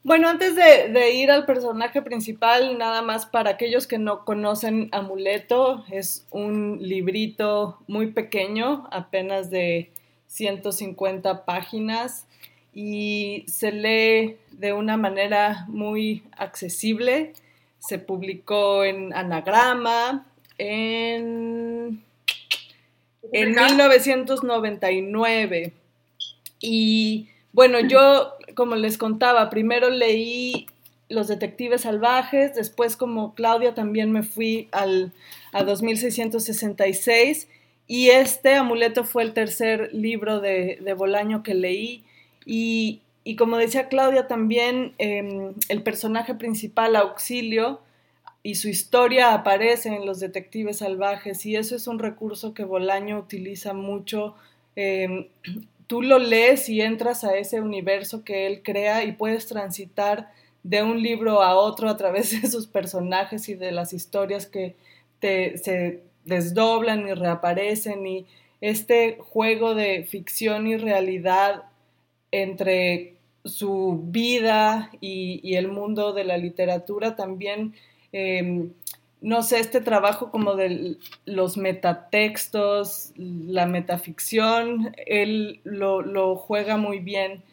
Bueno, 0.04 0.28
antes 0.28 0.58
de, 0.58 0.90
de, 0.90 1.12
ir 1.12 1.32
al 1.32 1.46
personaje 1.46 2.02
principal, 2.02 2.78
nada 2.78 3.02
más 3.02 3.26
para 3.26 3.52
aquellos 3.52 3.88
que 3.88 3.98
no 3.98 4.26
conocen 4.26 4.90
Amuleto, 4.92 5.86
es 5.90 6.28
un 6.32 6.80
librito 6.82 7.80
muy 7.88 8.08
pequeño, 8.08 8.88
apenas 8.92 9.50
de 9.50 9.90
150 10.28 11.46
páginas, 11.46 12.28
y 12.74 13.46
se 13.48 13.72
lee 13.72 14.38
de 14.52 14.74
una 14.74 14.98
manera 14.98 15.66
muy 15.70 16.24
accesible 16.38 17.34
se 17.88 18.00
publicó 18.00 18.84
en 18.84 19.14
Anagrama 19.14 20.26
en, 20.58 22.04
en 23.32 23.52
1999. 23.52 25.74
Y 26.60 27.30
bueno, 27.54 27.80
yo, 27.80 28.34
como 28.56 28.76
les 28.76 28.98
contaba, 28.98 29.50
primero 29.50 29.90
leí 29.90 30.68
Los 31.10 31.28
Detectives 31.28 31.82
Salvajes, 31.82 32.56
después 32.56 32.98
como 32.98 33.36
Claudia 33.36 33.74
también 33.74 34.12
me 34.12 34.24
fui 34.24 34.68
al, 34.72 35.14
a 35.54 35.64
2666 35.64 37.48
y 37.88 38.10
este 38.10 38.56
amuleto 38.56 39.04
fue 39.04 39.22
el 39.24 39.34
tercer 39.34 39.94
libro 39.94 40.40
de, 40.40 40.80
de 40.82 40.94
Bolaño 40.94 41.44
que 41.44 41.54
leí 41.54 42.04
y, 42.46 43.02
y 43.26 43.36
como 43.36 43.58
decía 43.58 43.90
Claudia 43.90 44.28
también, 44.28 44.94
em, 45.00 45.56
el 45.68 45.82
personaje 45.82 46.36
principal, 46.36 46.96
Auxilio, 46.96 47.82
y 48.44 48.56
su 48.56 48.70
historia 48.70 49.34
aparece 49.34 49.90
en 49.90 50.06
Los 50.06 50.20
Detectives 50.20 50.78
Salvajes 50.78 51.44
y 51.48 51.56
eso 51.56 51.76
es 51.76 51.88
un 51.88 51.98
recurso 51.98 52.54
que 52.54 52.64
Bolaño 52.64 53.18
utiliza 53.18 53.74
mucho. 53.74 54.36
Em, 54.76 55.28
tú 55.88 56.04
lo 56.04 56.20
lees 56.20 56.70
y 56.70 56.82
entras 56.82 57.24
a 57.24 57.36
ese 57.36 57.62
universo 57.62 58.24
que 58.24 58.46
él 58.46 58.62
crea 58.64 59.04
y 59.04 59.14
puedes 59.14 59.48
transitar 59.48 60.32
de 60.62 60.84
un 60.84 61.02
libro 61.02 61.42
a 61.42 61.56
otro 61.56 61.90
a 61.90 61.98
través 61.98 62.40
de 62.40 62.48
sus 62.48 62.68
personajes 62.68 63.50
y 63.50 63.56
de 63.56 63.72
las 63.72 63.94
historias 63.94 64.46
que 64.46 64.76
se 65.20 66.04
desdoblan 66.26 67.08
y 67.08 67.14
reaparecen 67.14 68.06
y 68.06 68.28
este 68.62 69.18
juego 69.20 69.74
de 69.74 70.04
ficción 70.04 70.68
y 70.68 70.78
realidad 70.78 71.64
entre 72.32 73.15
su 73.46 74.02
vida 74.06 74.92
y, 75.02 75.56
el 75.56 75.68
mundo 75.70 76.14
de 76.14 76.24
la 76.26 76.38
literatura 76.38 77.16
también, 77.16 77.76
em, 78.12 78.72
no 79.22 79.44
sé, 79.44 79.60
este 79.60 79.82
trabajo 79.82 80.32
como 80.32 80.56
de 80.56 80.98
los 81.26 81.58
metatextos, 81.58 83.14
la 83.18 83.66
metaficción, 83.68 84.96
él 85.06 85.62
lo, 85.64 86.36
juega 86.36 86.78
muy 86.78 87.00
bien. 87.00 87.44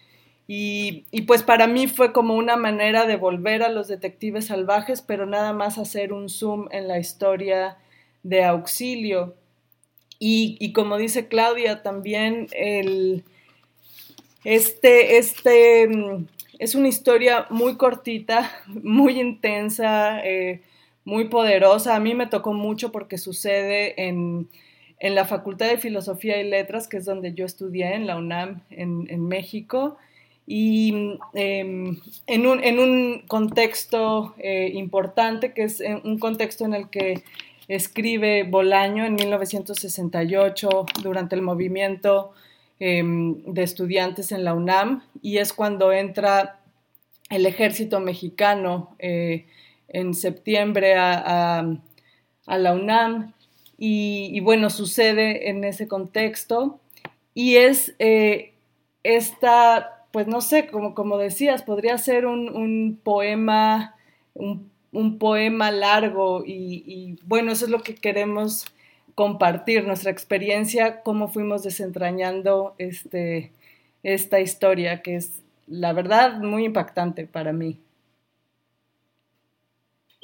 Y, 0.49 1.05
pues 1.27 1.43
para 1.43 1.67
mí 1.67 1.87
fue 1.87 2.13
como 2.13 2.35
una 2.35 2.57
manera 2.57 3.07
de 3.07 3.17
volver 3.17 3.63
a 3.63 3.71
los 3.71 3.89
detectives 3.89 4.47
salvajes, 4.47 5.01
pero 5.03 5.25
nada 5.27 5.53
más 5.53 5.79
hacer 5.79 6.13
un 6.13 6.29
zoom 6.29 6.69
en 6.73 6.89
la 6.89 6.99
historia 6.99 7.79
de 8.23 8.45
auxilio. 8.45 9.35
Y 10.19 10.73
como 10.73 10.99
dice 10.99 11.27
Claudia, 11.27 11.83
también 11.83 12.47
el, 12.53 13.25
este, 14.45 15.19
este 15.19 15.89
mm, 15.89 16.27
es 16.59 16.75
una 16.77 16.89
historia 16.89 17.47
muy 17.51 17.77
cortita, 17.77 18.51
muy 18.67 19.21
intensa, 19.21 20.21
eh, 20.25 20.61
muy 21.05 21.25
poderosa. 21.25 21.97
A 21.97 22.01
mí 22.01 22.15
me 22.15 22.27
tocó 22.27 22.53
mucho 22.53 22.93
porque 22.93 23.19
sucede 23.19 24.09
en, 24.09 24.49
la 25.01 25.25
Facultad 25.25 25.67
de 25.67 25.79
Filosofía 25.79 26.41
y 26.41 26.49
Letras, 26.49 26.87
que 26.87 26.99
es 26.99 27.05
donde 27.05 27.35
yo 27.35 27.45
estudié, 27.45 27.97
en 27.97 28.07
la 28.07 28.17
UNAM, 28.17 28.63
en, 28.71 29.27
México, 29.27 29.97
y 30.47 31.19
em, 31.35 31.99
en, 32.29 32.47
un, 32.47 33.25
contexto 33.27 34.37
eh, 34.39 34.71
importante, 34.75 35.55
que 35.55 35.65
es 35.65 35.81
eh, 35.81 36.01
un 36.05 36.21
contexto 36.21 36.65
en 36.65 36.75
el 36.75 36.89
que 36.89 37.25
escribe 37.67 38.45
Bolaño 38.45 39.05
en 39.05 39.17
1968 39.17 40.87
durante 41.03 41.35
el 41.35 41.43
movimiento 41.43 42.33
Em, 42.85 43.45
de 43.45 43.63
estudiantes 43.63 44.33
en 44.33 44.43
la 44.43 44.55
UNAM 44.55 45.05
y 45.23 45.39
es 45.39 45.53
cuando 45.53 45.93
entra 45.93 46.59
el 47.31 47.47
ejército 47.47 48.01
mexicano 48.01 48.97
eh, 48.99 49.47
en 49.87 50.15
septiembre 50.15 50.97
a, 50.97 51.79
la 52.45 52.73
UNAM 52.73 53.35
y, 53.79 54.41
bueno, 54.41 54.69
sucede 54.69 55.49
en 55.49 55.63
ese 55.63 55.87
contexto 55.87 56.81
y 57.35 57.55
es 57.55 57.95
eh, 58.01 58.55
esta 59.05 60.09
pues 60.11 60.27
no 60.27 60.41
sé, 60.41 60.67
como, 60.67 60.97
como 60.97 61.19
decías, 61.19 61.63
podría 61.63 61.97
ser 61.99 62.27
un, 62.27 62.99
poema, 63.01 63.95
un, 64.35 65.19
poema 65.21 65.71
largo 65.71 66.43
y, 66.45 67.17
bueno, 67.27 67.53
eso 67.53 67.67
es 67.67 67.71
lo 67.71 67.85
que 67.85 67.95
queremos 67.95 68.65
compartir, 69.15 69.85
nuestra 69.85 70.11
experiencia, 70.11 71.03
cómo 71.03 71.29
fuimos 71.29 71.63
desentrañando 71.63 72.75
este, 72.79 73.53
esta 74.03 74.41
historia, 74.41 75.03
que 75.03 75.17
es 75.17 75.43
la 75.67 75.93
verdad 75.93 76.39
muy 76.39 76.65
impactante 76.65 77.27
para 77.27 77.53
mí. 77.53 77.79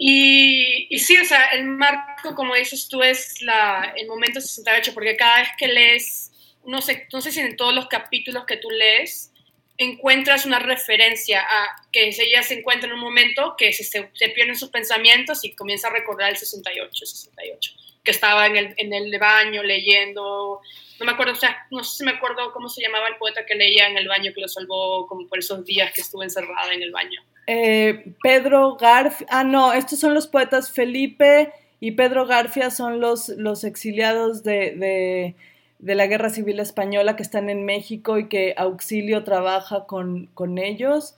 Y, 0.00 0.96
sí, 0.98 1.18
o 1.18 1.24
sea, 1.24 1.46
el 1.46 1.64
marco, 1.64 2.34
como 2.36 2.54
dices 2.54 2.88
tú, 2.88 3.02
es 3.02 3.42
la, 3.42 3.92
el 3.96 4.06
momento 4.06 4.40
68, 4.40 4.94
porque 4.94 5.16
cada 5.16 5.40
vez 5.40 5.48
que 5.58 5.66
lees, 5.66 6.30
no 6.64 6.80
sé, 6.80 7.08
no 7.12 7.20
sé 7.20 7.32
si 7.32 7.40
en 7.40 7.56
todos 7.56 7.74
los 7.74 7.88
capítulos 7.88 8.46
que 8.46 8.58
tú 8.58 8.70
lees, 8.70 9.32
encuentras 9.78 10.44
una 10.44 10.58
referencia 10.58 11.40
a 11.40 11.76
que 11.92 12.08
ella 12.08 12.42
se 12.42 12.58
encuentra 12.58 12.88
en 12.88 12.94
un 12.94 13.00
momento 13.00 13.54
que 13.56 13.72
se, 13.72 13.84
se, 13.84 14.28
pierden 14.30 14.56
sus 14.56 14.70
pensamientos 14.70 15.44
y 15.44 15.54
comienza 15.54 15.86
a 15.86 15.92
recordar 15.92 16.30
el 16.30 16.36
68, 16.36 17.06
68, 17.06 17.72
que 18.02 18.10
estaba 18.10 18.46
en 18.46 18.56
el, 18.56 18.74
en 18.76 18.92
el 18.92 19.16
baño 19.20 19.62
leyendo, 19.62 20.60
no 20.98 21.06
me 21.06 21.12
acuerdo, 21.12 21.32
o 21.32 21.36
sea, 21.36 21.66
no 21.70 21.84
sé 21.84 21.98
si 21.98 22.04
me 22.04 22.10
acuerdo 22.10 22.52
cómo 22.52 22.68
se 22.68 22.82
llamaba 22.82 23.06
el 23.06 23.16
poeta 23.16 23.46
que 23.46 23.54
leía 23.54 23.88
en 23.88 23.96
el 23.96 24.08
baño 24.08 24.32
que 24.34 24.40
lo 24.40 24.48
salvó 24.48 25.06
como 25.06 25.28
por 25.28 25.38
esos 25.38 25.64
días 25.64 25.92
que 25.92 26.00
estuvo 26.00 26.24
encerrada 26.24 26.72
en 26.72 26.82
el 26.82 26.90
baño. 26.90 27.22
Eh, 27.46 28.14
Pedro 28.20 28.76
Garfia, 28.76 29.26
ah, 29.30 29.44
no, 29.44 29.72
estos 29.72 30.00
son 30.00 30.12
los 30.12 30.26
poetas 30.26 30.72
Felipe 30.72 31.52
y 31.80 31.92
Pedro 31.92 32.26
Garfia 32.26 32.70
son 32.70 33.00
los, 33.00 33.28
los 33.28 33.62
exiliados 33.62 34.42
de, 34.42 35.36
la 35.80 36.06
Guerra 36.06 36.30
Civil 36.30 36.60
Española 36.60 37.16
que 37.16 37.22
están 37.22 37.50
en 37.50 37.64
México 37.64 38.18
y 38.18 38.28
que 38.28 38.54
Auxilio 38.56 39.24
trabaja 39.24 39.86
con, 39.86 40.26
con 40.34 40.58
ellos, 40.58 41.14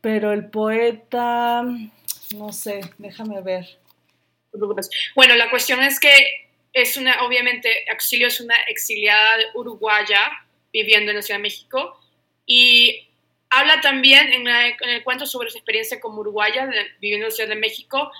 pero 0.00 0.32
el 0.32 0.46
poeta, 0.46 1.62
no 2.34 2.52
sé, 2.52 2.80
déjame 2.98 3.40
ver. 3.42 3.78
Bueno, 5.14 5.36
la 5.36 5.50
cuestión 5.50 5.82
es 5.82 6.00
que 6.00 6.10
es 6.72 6.96
una, 6.96 7.22
obviamente, 7.24 7.68
Auxilio 7.90 8.28
es 8.28 8.40
una 8.40 8.56
exiliada 8.68 9.36
uruguaya 9.54 10.20
viviendo 10.72 11.10
en 11.10 11.16
la 11.16 11.22
Ciudad 11.22 11.38
de 11.38 11.42
México 11.42 11.98
y 12.46 13.08
Habla 13.50 13.80
también 13.80 14.30
en, 14.32 14.46
el 14.46 15.04
cuento 15.04 15.24
sobre 15.24 15.50
su 15.50 15.56
experiencia 15.56 16.00
como 16.00 16.20
uruguaya 16.20 16.68
viviendo 17.00 17.26
en 17.26 17.30
la 17.30 17.34
Ciudad 17.34 17.48
de 17.48 17.56
México 17.56 18.10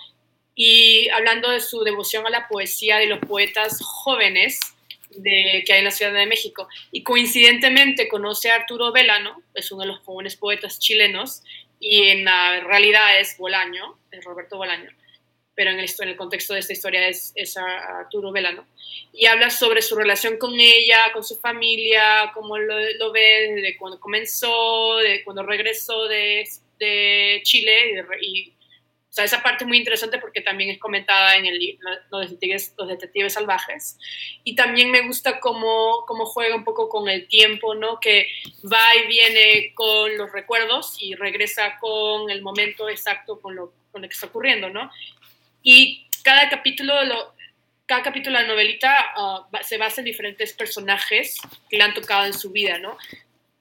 y 0.54 1.08
hablando 1.10 1.50
de 1.50 1.60
su 1.60 1.84
devoción 1.84 2.26
a 2.26 2.30
la 2.30 2.48
poesía 2.48 2.96
de 2.96 3.06
los 3.06 3.18
poetas 3.20 3.78
jóvenes 3.82 4.58
de, 5.10 5.62
que 5.66 5.72
hay 5.72 5.78
en 5.78 5.84
la 5.84 5.90
Ciudad 5.90 6.12
de 6.12 6.26
México. 6.26 6.68
Y 6.92 7.02
coincidentemente 7.02 8.08
conoce 8.08 8.50
a 8.50 8.56
Arturo 8.56 8.92
Velano, 8.92 9.42
es 9.54 9.70
uno 9.72 9.82
de 9.82 9.88
los 9.88 10.00
jóvenes 10.00 10.36
poetas 10.36 10.78
chilenos, 10.78 11.42
y 11.80 12.08
en 12.08 12.24
la 12.24 12.60
realidad 12.60 13.20
es 13.20 13.36
Bolaño, 13.38 13.98
es 14.10 14.24
Roberto 14.24 14.56
Bolaño 14.56 14.90
pero 15.58 15.72
en, 15.72 15.80
esto, 15.80 16.04
en 16.04 16.10
el 16.10 16.16
contexto 16.16 16.54
de 16.54 16.60
esta 16.60 16.72
historia 16.72 17.08
es, 17.08 17.32
es 17.34 17.56
Arturo 17.56 18.30
Velano. 18.30 18.64
Y 19.12 19.26
habla 19.26 19.50
sobre 19.50 19.82
su 19.82 19.96
relación 19.96 20.38
con 20.38 20.54
ella, 20.54 21.10
con 21.12 21.24
su 21.24 21.36
familia, 21.40 22.30
cómo 22.32 22.56
lo, 22.56 22.78
lo 22.78 23.10
ve 23.10 23.54
desde 23.56 23.76
cuando 23.76 23.98
comenzó, 23.98 24.98
de 24.98 25.24
cuando 25.24 25.42
regresó 25.42 26.04
de, 26.04 26.48
de 26.78 27.40
Chile. 27.42 28.06
Y, 28.20 28.52
o 29.08 29.12
sea, 29.12 29.24
esa 29.24 29.42
parte 29.42 29.64
es 29.64 29.68
muy 29.68 29.78
interesante 29.78 30.18
porque 30.18 30.42
también 30.42 30.68
es 30.70 30.78
comentada 30.78 31.36
en 31.36 31.46
el 31.46 31.58
libro 31.58 31.88
Los 32.10 32.22
Detectives, 32.22 32.74
Los 32.76 32.88
Detectives 32.88 33.32
Salvajes. 33.32 33.98
Y 34.44 34.54
también 34.54 34.90
me 34.90 35.00
gusta 35.06 35.40
cómo, 35.40 36.04
cómo 36.06 36.26
juega 36.26 36.54
un 36.54 36.64
poco 36.64 36.90
con 36.90 37.08
el 37.08 37.26
tiempo, 37.26 37.74
¿no? 37.74 38.00
Que 38.00 38.28
va 38.70 38.94
y 38.96 39.06
viene 39.06 39.72
con 39.74 40.16
los 40.18 40.30
recuerdos 40.30 40.98
y 41.00 41.14
regresa 41.14 41.78
con 41.78 42.30
el 42.30 42.42
momento 42.42 42.88
exacto 42.90 43.40
con 43.40 43.56
lo, 43.56 43.72
con 43.90 44.02
lo 44.02 44.08
que 44.08 44.14
está 44.14 44.26
ocurriendo, 44.26 44.68
¿no? 44.68 44.90
Y 45.62 46.06
cada 46.22 46.50
capítulo, 46.50 46.94
cada 47.86 48.02
capítulo 48.02 48.36
de 48.36 48.42
la 48.42 48.48
novelita 48.48 48.94
ah, 49.16 49.48
se 49.62 49.78
basa 49.78 50.02
en 50.02 50.04
diferentes 50.04 50.52
personajes 50.52 51.38
que 51.70 51.78
le 51.78 51.84
han 51.84 51.94
tocado 51.94 52.26
en 52.26 52.34
su 52.34 52.50
vida, 52.50 52.78
¿no? 52.78 52.98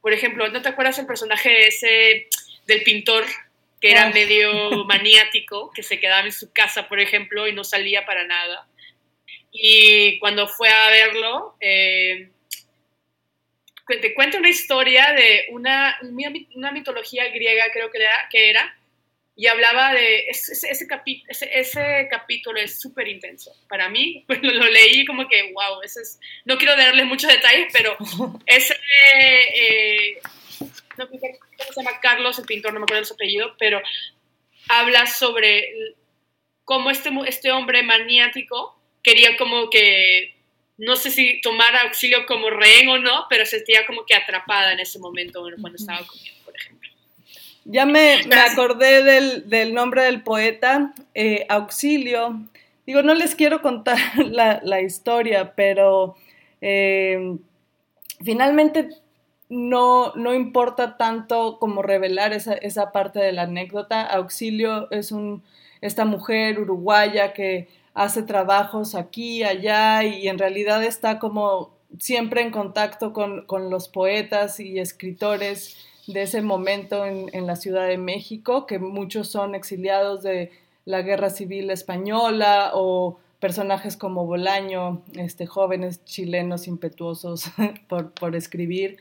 Por 0.02 0.12
ejemplo, 0.12 0.50
¿no 0.50 0.62
te 0.62 0.70
acuerdas 0.70 1.00
el 1.00 1.08
personaje 1.08 1.68
ese 1.68 2.28
del 2.66 2.84
pintor 2.84 3.26
que 3.80 3.92
era 3.92 4.10
medio 4.10 4.86
maniático, 4.86 5.72
que 5.72 5.84
se 5.84 6.00
quedaba 6.00 6.26
en 6.26 6.32
su 6.32 6.52
casa, 6.52 6.88
por 6.88 7.00
ejemplo, 7.00 7.48
y 7.48 7.54
no 7.54 7.64
salía 7.64 8.06
para 8.06 8.26
nada? 8.26 8.68
Y 9.52 10.20
cuando 10.20 10.48
fue 10.48 10.70
a 10.70 10.90
verlo, 10.90 11.56
eh, 11.60 12.30
te 13.88 14.14
cuenta 14.14 14.38
una 14.38 14.50
historia 14.50 15.14
de 15.14 15.46
una, 15.50 15.98
una 16.56 16.72
mitología 16.72 17.30
griega, 17.30 17.66
creo 17.72 17.90
que 17.92 18.00
era, 18.00 18.30
que 18.32 18.50
era 18.50 18.78
y 19.40 19.46
hablaba 19.46 19.94
de 19.94 20.26
ese, 20.30 20.54
ese, 20.72 20.88
ese, 21.30 22.08
capítulo 22.10 22.60
es 22.60 22.82
súper 22.82 23.08
intenso. 23.08 23.52
Para 23.70 23.88
mí, 23.88 24.24
pues, 24.28 24.42
lo, 24.42 24.66
leí 24.66 25.06
como 25.06 25.28
que, 25.28 25.54
wow, 25.54 25.82
ese 25.84 26.02
es, 26.02 26.20
no 26.44 26.58
quiero 26.58 26.76
darle 26.76 27.06
muchos 27.06 27.32
detalles, 27.32 27.68
pero 27.72 27.96
ese, 28.48 28.76
eh, 29.54 30.20
no 30.60 31.08
sé 31.08 31.40
cómo 31.58 31.74
se 31.74 31.84
llama 31.84 32.00
Carlos, 32.02 32.40
el 32.40 32.46
pintor, 32.46 32.74
no 32.74 32.80
me 32.80 32.84
acuerdo 32.84 33.06
su 33.06 33.14
apellido, 33.14 33.56
pero 33.58 33.82
habla 34.70 35.06
sobre 35.06 35.96
cómo 36.66 36.90
este, 36.90 37.10
este 37.28 37.52
hombre 37.52 37.84
maniático 37.84 38.78
quería 39.04 39.38
como 39.38 39.70
que, 39.70 40.36
no 40.78 40.96
sé 40.96 41.12
si 41.12 41.40
tomar 41.42 41.76
auxilio 41.78 42.26
como 42.26 42.50
rehén 42.50 42.90
o 42.90 42.98
no, 42.98 43.26
pero 43.30 43.46
se 43.46 43.58
sentía 43.58 43.86
como 43.86 44.06
que 44.06 44.16
atrapada 44.16 44.74
en 44.74 44.80
ese 44.80 45.00
momento 45.00 45.42
cuando 45.62 45.78
estaba 45.78 46.06
comiendo. 46.06 46.38
Ya 47.70 47.86
me, 47.86 48.22
acordé 48.50 49.04
del, 49.04 49.74
nombre 49.74 50.04
del 50.04 50.24
poeta, 50.24 50.94
eh, 51.14 51.46
Auxilio. 51.50 52.48
Digo, 52.86 53.04
no 53.04 53.14
les 53.14 53.36
quiero 53.36 53.62
contar 53.62 53.98
la, 54.26 54.82
historia, 54.82 55.54
pero 55.54 56.16
eh, 56.62 57.36
finalmente 58.24 58.88
no, 59.50 60.14
no, 60.16 60.34
importa 60.34 60.98
tanto 60.98 61.58
como 61.60 61.82
revelar 61.82 62.34
esa, 62.34 62.54
esa, 62.54 62.92
parte 62.92 63.20
de 63.20 63.32
la 63.32 63.44
anécdota. 63.44 64.02
Auxilio 64.02 64.92
es 64.92 65.12
un, 65.12 65.44
esta 65.82 66.06
mujer 66.06 66.60
uruguaya 66.60 67.34
que 67.34 67.68
hace 67.94 68.24
trabajos 68.24 68.96
aquí, 68.96 69.44
allá 69.44 70.04
y 70.04 70.28
en 70.28 70.38
realidad 70.38 70.84
está 70.84 71.20
como 71.20 71.72
siempre 72.00 72.42
en 72.42 72.52
contacto 72.52 73.14
con, 73.14 73.46
con 73.46 73.70
los 73.70 73.88
poetas 73.88 74.60
y 74.60 74.80
escritores 74.80 75.78
de 76.08 76.22
ese 76.22 76.42
momento 76.42 77.06
en, 77.06 77.48
la 77.48 77.58
Ciudad 77.58 77.88
de 77.88 77.98
México, 77.98 78.66
que 78.66 78.80
muchos 78.80 79.28
son 79.28 79.56
exiliados 79.56 80.24
de 80.24 80.52
la 80.86 81.02
Guerra 81.02 81.30
Civil 81.30 81.70
Española 81.70 82.72
o 82.74 83.20
personajes 83.42 83.98
como 83.98 84.26
Bolaño, 84.26 85.02
este, 85.16 85.46
jóvenes 85.46 86.04
chilenos 86.06 86.68
impetuosos 86.68 87.52
por, 87.88 88.36
escribir. 88.36 88.98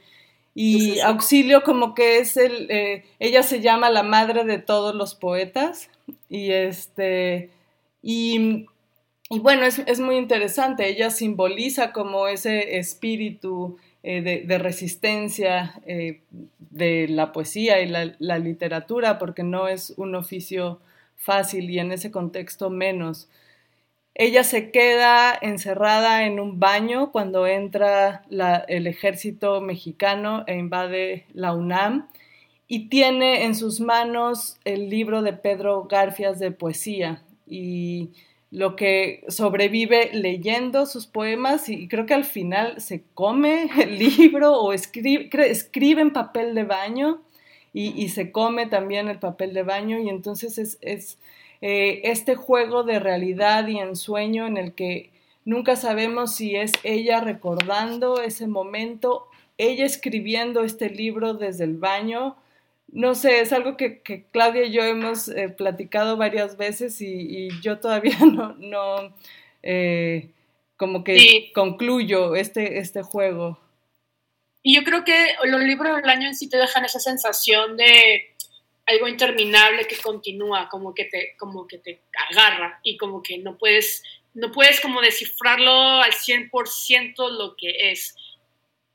Y 0.59 1.01
Auxilio 1.01 1.63
como 1.63 1.95
que 1.95 2.19
es 2.19 2.39
el, 2.39 2.71
eh, 2.71 3.05
ella 3.19 3.43
se 3.43 3.61
llama 3.61 3.91
la 3.91 4.03
madre 4.03 4.45
de 4.45 4.59
todos 4.59 4.95
los 4.95 5.15
poetas 5.15 5.91
y 6.31 6.51
este, 6.51 7.51
y, 8.01 8.65
bueno, 9.29 9.67
es, 9.67 9.81
es, 9.81 10.01
muy 10.01 10.17
interesante, 10.17 10.89
ella 10.89 11.11
simboliza 11.11 11.93
como 11.93 12.27
ese 12.27 12.79
espíritu 12.79 13.77
eh, 14.09 14.23
de, 14.47 14.59
resistencia 14.59 15.75
eh, 15.85 16.21
de 16.59 17.09
la 17.09 17.33
poesía 17.33 17.81
y 17.81 17.89
la, 17.89 18.39
literatura, 18.39 19.19
porque 19.19 19.43
no 19.43 19.67
es 19.67 19.95
un 19.97 20.15
oficio 20.15 20.81
fácil 21.17 21.69
y 21.69 21.81
en 21.81 21.91
ese 21.91 22.13
contexto 22.13 22.71
menos. 22.71 23.29
Ella 24.19 24.45
se 24.45 24.71
queda 24.71 25.39
encerrada 25.43 26.25
en 26.25 26.41
un 26.41 26.59
baño 26.59 27.13
cuando 27.13 27.47
entra 27.47 28.23
el 28.67 28.87
ejército 28.87 29.61
mexicano 29.61 30.43
e 30.47 30.57
invade 30.57 31.27
la 31.35 31.53
UNAM 31.53 32.09
y 32.67 32.89
tiene 32.89 33.45
en 33.45 33.55
sus 33.55 33.79
manos 33.79 34.57
el 34.65 34.89
libro 34.89 35.21
de 35.21 35.35
Pedro 35.35 35.85
Garfias 35.85 36.39
de 36.39 36.51
poesía 36.51 37.25
y 37.47 38.09
lo 38.51 38.75
que 38.75 39.23
sobrevive 39.29 40.09
leyendo 40.15 40.87
sus 40.87 41.07
poemas 41.07 41.69
y 41.69 41.87
creo 41.87 42.07
que 42.07 42.15
al 42.15 42.25
final 42.25 42.81
se 42.81 43.05
come 43.13 43.69
el 43.79 43.99
libro 43.99 44.55
o 44.55 44.73
escribe, 44.73 45.29
escribe 45.51 46.01
en 46.01 46.15
papel 46.15 46.55
de 46.55 46.65
baño 46.65 47.21
y, 47.75 48.09
se 48.09 48.33
come 48.33 48.65
también 48.65 49.09
el 49.09 49.19
papel 49.19 49.53
de 49.53 49.63
baño 49.63 49.99
y 49.99 50.09
entonces 50.09 50.79
es, 50.81 51.19
eh, 51.61 52.01
este 52.05 52.35
juego 52.35 52.83
de 52.83 52.99
realidad 52.99 53.67
y 53.69 53.79
ensueño 53.79 54.47
en 54.47 54.57
el 54.57 54.75
que 54.75 55.11
nunca 55.45 55.77
sabemos 55.77 56.35
si 56.35 56.57
es 56.57 56.73
ella 56.83 57.21
recordando 57.21 58.21
ese 58.21 58.47
momento, 58.47 59.27
ella 59.59 59.85
escribiendo 59.85 60.65
este 60.65 60.91
libro 60.91 61.35
desde 61.35 61.65
el 61.65 61.77
baño 61.77 62.37
no 62.89 63.15
sé, 63.15 63.41
es 63.41 63.53
algo 63.53 63.77
que, 63.77 64.01
Claudia 64.31 64.65
y 64.65 64.73
yo 64.73 64.83
hemos 64.83 65.29
eh, 65.29 65.49
platicado 65.49 66.17
varias 66.17 66.57
veces 66.57 67.01
y, 67.01 67.49
yo 67.61 67.79
todavía 67.79 68.19
no, 68.33 68.55
no 68.59 69.15
eh, 69.63 70.31
como 70.77 71.05
que 71.05 71.51
concluyo 71.55 72.35
este, 72.37 72.79
este 72.79 73.03
juego. 73.03 73.59
Y 74.63 74.75
yo 74.75 74.83
creo 74.83 75.05
que 75.05 75.15
los 75.45 75.61
libros 75.61 75.97
del 75.97 76.09
año 76.09 76.29
en 76.29 76.35
sí 76.35 76.49
te 76.49 76.57
dejan 76.57 76.85
esa 76.85 76.99
sensación 76.99 77.77
de 77.77 78.35
algo 78.87 79.09
interminable 79.09 79.87
que 79.87 79.97
continúa, 79.97 80.69
como 80.69 80.95
que 80.95 81.07
te, 81.07 81.35
como 81.39 81.67
que 81.67 81.79
te 81.79 82.01
agarra 82.31 82.81
y 82.85 82.97
como 82.97 83.23
que 83.23 83.39
no 83.39 83.59
puedes, 83.59 84.03
no 84.35 84.53
puedes 84.53 84.81
como 84.81 85.01
descifrarlo 85.01 86.03
al 86.03 86.13
100% 86.13 87.31
lo 87.31 87.57
que 87.57 87.91
es. 87.91 88.15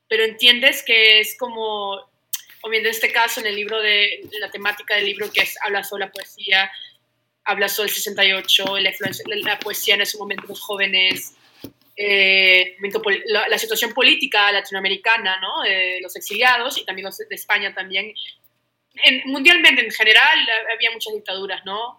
Pero 0.07 0.23
entiendes 0.23 0.83
que 0.83 1.19
es 1.19 1.37
como, 1.37 1.95
o 1.95 2.69
bien 2.69 2.85
en 2.85 2.91
este 2.91 3.11
caso, 3.11 3.41
en 3.41 3.47
el 3.47 3.55
libro 3.55 3.81
de, 3.81 4.21
la 4.39 4.49
temática 4.49 4.95
del 4.95 5.05
libro 5.05 5.31
que 5.31 5.41
es, 5.41 5.55
habla 5.61 5.83
sobre 5.83 6.05
la 6.05 6.11
poesía, 6.11 6.71
habla 7.43 7.67
sobre 7.67 7.89
el 7.89 7.95
68, 7.95 8.77
la, 8.79 8.93
la 9.43 9.59
poesía 9.59 9.95
en 9.95 10.01
ese 10.01 10.17
momento 10.17 10.45
los 10.47 10.61
jóvenes, 10.61 11.33
eh, 11.97 12.77
la, 13.25 13.57
situación 13.57 13.93
política 13.93 14.51
latinoamericana, 14.51 15.39
¿no? 15.41 15.63
los 16.01 16.15
exiliados 16.15 16.77
y 16.77 16.85
también 16.85 17.05
los 17.05 17.17
de 17.17 17.27
España 17.29 17.73
también, 17.73 18.13
mundialmente 19.25 19.83
en 19.83 19.91
general 19.91 20.39
había 20.73 20.91
muchas 20.91 21.13
dictaduras, 21.13 21.63
¿no? 21.65 21.97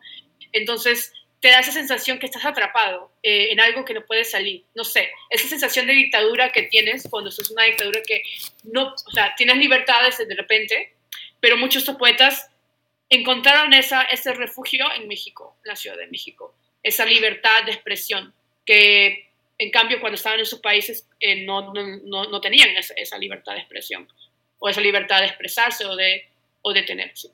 Entonces 0.53 1.13
te 1.41 1.49
da 1.49 1.59
esa 1.59 1.73
sensación 1.73 2.21
que 2.21 2.27
estás 2.27 2.45
atrapado 2.45 3.11
eh, 3.23 3.49
en 3.51 3.59
algo 3.59 3.85
que 3.85 3.95
no 3.95 4.07
puedes 4.07 4.31
salir. 4.31 4.65
No 4.75 4.85
sé, 4.85 5.11
esa 5.29 5.49
sensación 5.49 5.87
de 5.87 5.93
dictadura 5.93 6.53
que 6.53 6.63
tienes 6.63 7.09
cuando 7.11 7.31
es 7.31 7.51
una 7.51 7.65
dictadura 7.65 8.01
que 8.07 8.23
no, 8.63 8.95
o 8.95 9.11
sea, 9.11 9.35
tienes 9.37 9.57
libertades 9.57 10.19
de 10.19 10.35
repente, 10.35 10.95
pero 11.41 11.57
muchos 11.57 11.85
poetas 11.99 12.49
encontraron 13.09 13.75
esa, 13.75 14.03
ese 14.03 14.33
refugio 14.35 14.87
en 14.95 15.09
México, 15.09 15.57
en 15.65 15.71
la 15.71 15.77
Ciudad 15.77 15.97
de 15.97 16.07
México, 16.07 16.55
esa 16.83 17.05
libertad 17.05 17.65
de 17.65 17.73
expresión 17.73 18.33
que 18.65 19.29
en 19.59 19.71
cambio 19.71 20.01
cuando 20.01 20.17
estaban 20.17 20.39
en 20.39 20.47
sus 20.47 20.61
países 20.61 21.09
eh, 21.21 21.45
no, 21.45 21.75
no, 21.75 22.27
no, 22.27 22.41
tenían 22.41 22.71
esa, 22.77 22.95
esa 22.95 23.19
libertad 23.19 23.55
de 23.55 23.61
expresión 23.61 24.09
o 24.59 24.69
esa 24.69 24.81
libertad 24.81 25.21
de 25.21 25.27
expresarse 25.27 25.85
o 25.85 25.97
de 25.97 26.29
o 26.63 26.73
detenerse. 26.73 27.29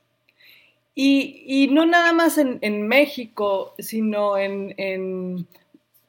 Y, 0.95 1.45
y 1.47 1.69
no 1.69 1.87
nada 1.87 2.13
más 2.13 2.39
en, 2.39 2.59
en 2.61 2.89
México, 2.89 3.75
sino 3.79 4.37
en, 4.37 4.75
en, 4.79 5.47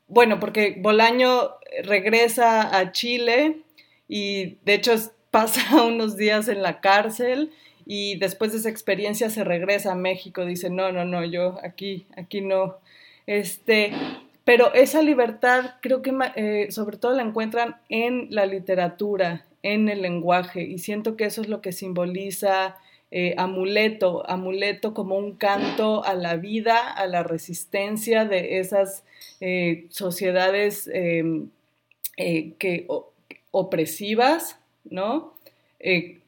bueno, 0.08 0.40
porque 0.40 0.78
Bolaño 0.80 1.52
regresa 1.84 2.76
a 2.76 2.92
Chile 2.92 3.58
y 4.08 4.58
de 4.66 4.74
hecho 4.74 4.96
pasa 5.32 5.84
unos 5.84 6.18
días 6.18 6.48
en 6.48 6.64
la 6.64 6.82
cárcel 6.82 7.52
y 7.86 8.18
después 8.18 8.52
de 8.52 8.60
esa 8.60 8.70
experiencia 8.70 9.30
se 9.30 9.44
regresa 9.44 9.92
a 9.92 9.96
México, 9.96 10.46
dice, 10.46 10.70
no, 10.70 10.92
no, 10.92 11.06
no, 11.06 11.24
yo 11.24 11.60
aquí, 11.64 12.06
aquí 12.16 12.42
no. 12.42 12.78
Este, 13.26 13.92
pero 14.44 14.74
esa 14.74 15.04
libertad 15.04 15.76
creo 15.82 16.02
que 16.02 16.12
eh, 16.36 16.72
sobre 16.72 16.98
todo 16.98 17.16
la 17.16 17.22
encuentran 17.22 17.78
en 17.90 18.28
la 18.32 18.48
literatura, 18.48 19.46
en 19.62 19.90
el 19.90 20.02
lenguaje, 20.02 20.64
y 20.64 20.80
siento 20.80 21.16
que 21.16 21.26
eso 21.26 21.42
es 21.42 21.50
lo 21.50 21.62
que 21.62 21.72
simboliza 21.72 22.78
eh, 23.12 23.34
amuleto, 23.38 24.24
amuleto 24.30 24.94
como 24.94 25.18
un 25.18 25.36
canto 25.36 26.04
a 26.06 26.14
la 26.14 26.36
vida, 26.36 26.92
a 26.92 27.08
la 27.08 27.24
resistencia 27.24 28.26
de 28.26 28.60
esas 28.60 29.04
eh, 29.42 29.88
sociedades 29.90 30.88
em, 30.94 31.50
eh, 32.18 32.54
que, 32.60 32.86
opresivas, 33.50 34.60
¿no? 34.84 35.34
El, 35.80 36.22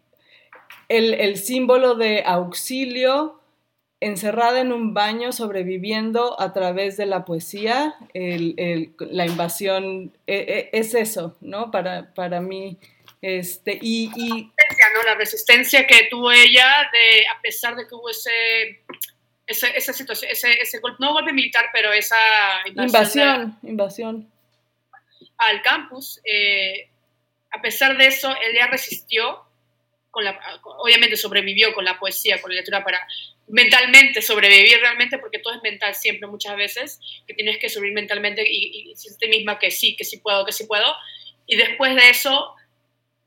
símbolo 1.37 1.93
de 1.93 2.23
auxilio 2.25 3.39
encerrada 3.99 4.61
en 4.61 4.71
un 4.71 4.95
baño 4.95 5.33
sobreviviendo 5.33 6.39
a 6.41 6.51
través 6.51 6.97
de 6.97 7.05
la 7.05 7.25
poesía, 7.25 7.93
la 8.15 9.25
invasión, 9.27 10.11
e, 10.25 10.69
e, 10.73 10.79
es 10.79 10.95
eso, 10.95 11.35
¿no? 11.41 11.69
Para, 11.69 12.11
para 12.15 12.41
mí 12.41 12.79
este, 13.21 13.77
y, 13.81 14.07
¿no? 14.07 15.03
La 15.03 15.15
resistencia 15.15 15.85
que 15.85 16.07
tuvo 16.09 16.31
ella, 16.31 16.89
de, 16.91 17.27
a 17.27 17.39
pesar 17.41 17.75
de 17.75 17.87
que 17.87 17.93
hubo 17.93 18.09
ese, 18.09 18.83
esa 19.45 19.93
situación, 19.93 20.31
ese, 20.31 20.53
ese 20.59 20.79
golpe, 20.79 20.97
no 20.99 21.13
golpe 21.13 21.31
militar, 21.31 21.69
pero 21.71 21.93
esa 21.93 22.17
invasión. 22.65 23.59
Invasión, 23.61 24.31
Al 25.37 25.61
campus. 25.61 26.19
Eh, 26.23 26.89
a 27.51 27.61
pesar 27.61 27.97
de 27.97 28.07
eso, 28.07 28.33
ella 28.41 28.67
resistió, 28.67 29.43
con 30.09 30.23
la, 30.23 30.39
obviamente 30.79 31.15
sobrevivió 31.15 31.73
con 31.73 31.85
la 31.85 31.99
poesía, 31.99 32.41
con 32.41 32.51
la 32.51 32.55
lectura 32.55 32.83
para 32.83 33.05
mentalmente 33.47 34.21
sobrevivir 34.21 34.79
realmente, 34.79 35.19
porque 35.19 35.39
todo 35.39 35.53
es 35.53 35.61
mental 35.61 35.93
siempre, 35.93 36.27
muchas 36.27 36.55
veces, 36.55 36.99
que 37.27 37.33
tienes 37.33 37.59
que 37.59 37.69
sobrevivir 37.69 38.01
mentalmente 38.01 38.43
y, 38.47 38.81
y 38.81 38.89
decirte 38.89 39.27
misma 39.27 39.59
que 39.59 39.69
sí, 39.69 39.95
que 39.95 40.05
sí 40.05 40.17
puedo, 40.17 40.43
que 40.45 40.53
sí 40.53 40.65
puedo. 40.65 40.95
Y 41.45 41.57
después 41.57 41.95
de 41.95 42.09
eso, 42.09 42.55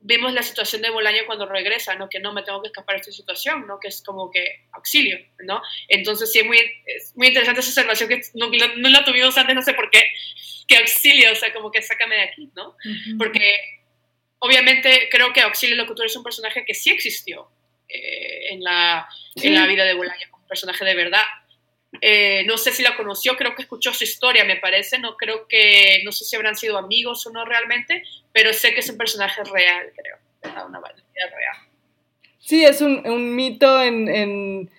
vimos 0.05 0.33
la 0.33 0.43
situación 0.43 0.83
de 0.83 0.91
Bolaño 0.91 1.23
cuando 1.25 1.47
regresa, 1.47 1.95
¿no? 1.95 2.07
Que 2.07 2.19
no 2.19 2.31
me 2.31 2.43
tengo 2.43 2.61
que 2.61 2.67
escapar 2.67 2.95
de 2.95 3.01
esta 3.01 3.11
situación, 3.11 3.65
¿no? 3.65 3.79
Que 3.79 3.87
es 3.87 4.03
como 4.03 4.29
que 4.29 4.67
auxilio, 4.73 5.17
¿no? 5.39 5.61
Entonces 5.87 6.31
sí 6.31 6.39
es 6.39 6.45
muy, 6.45 6.59
muy 7.15 7.27
interesante 7.27 7.61
esa 7.61 7.71
observación 7.71 8.09
que 8.09 8.21
no, 8.35 8.49
no, 8.77 8.89
la 8.89 9.03
tuvimos 9.03 9.35
antes, 9.37 9.55
no 9.55 9.63
sé 9.63 9.73
por 9.73 9.89
qué, 9.89 10.03
que 10.67 10.77
auxilio, 10.77 11.31
o 11.31 11.35
sea, 11.35 11.51
como 11.51 11.71
que 11.71 11.81
sácame 11.81 12.15
de 12.15 12.21
aquí, 12.21 12.49
¿no? 12.55 12.75
Porque 13.17 13.57
obviamente 14.39 15.09
creo 15.09 15.33
que 15.33 15.41
Auxilio 15.41 15.75
Locutor 15.75 16.05
es 16.05 16.15
un 16.15 16.23
personaje 16.23 16.63
que 16.65 16.75
sí 16.75 16.91
existió 16.91 17.49
eh, 17.89 18.53
en, 18.53 18.63
la, 18.63 19.07
en 19.35 19.55
la 19.55 19.65
vida 19.65 19.85
de 19.85 19.95
Bolaño, 19.95 20.27
un 20.33 20.47
personaje 20.47 20.85
de 20.85 20.93
verdad, 20.93 21.23
eh, 22.01 22.43
no 22.45 22.57
sé 22.57 22.71
si 22.71 22.83
la 22.83 22.95
conoció, 22.95 23.35
creo 23.35 23.55
que 23.55 23.63
escuchó 23.63 23.93
su 23.93 24.03
historia, 24.03 24.43
me 24.45 24.57
parece. 24.57 24.99
No 24.99 25.15
creo 25.17 25.47
que, 25.47 26.01
no 26.03 26.11
sé 26.11 26.25
si 26.25 26.35
habrán 26.35 26.55
sido 26.55 26.77
amigos 26.77 27.25
o 27.27 27.31
no 27.31 27.45
realmente, 27.45 28.03
pero 28.31 28.53
sé 28.53 28.73
que 28.73 28.79
es 28.79 28.89
un 28.89 28.97
personaje 28.97 29.41
real, 29.43 29.91
creo, 29.95 30.17
una 30.67 30.79
real. 30.79 31.57
Sí, 32.39 32.63
es 32.63 32.81
un, 32.81 33.35
mito 33.35 33.81
en, 33.81 34.69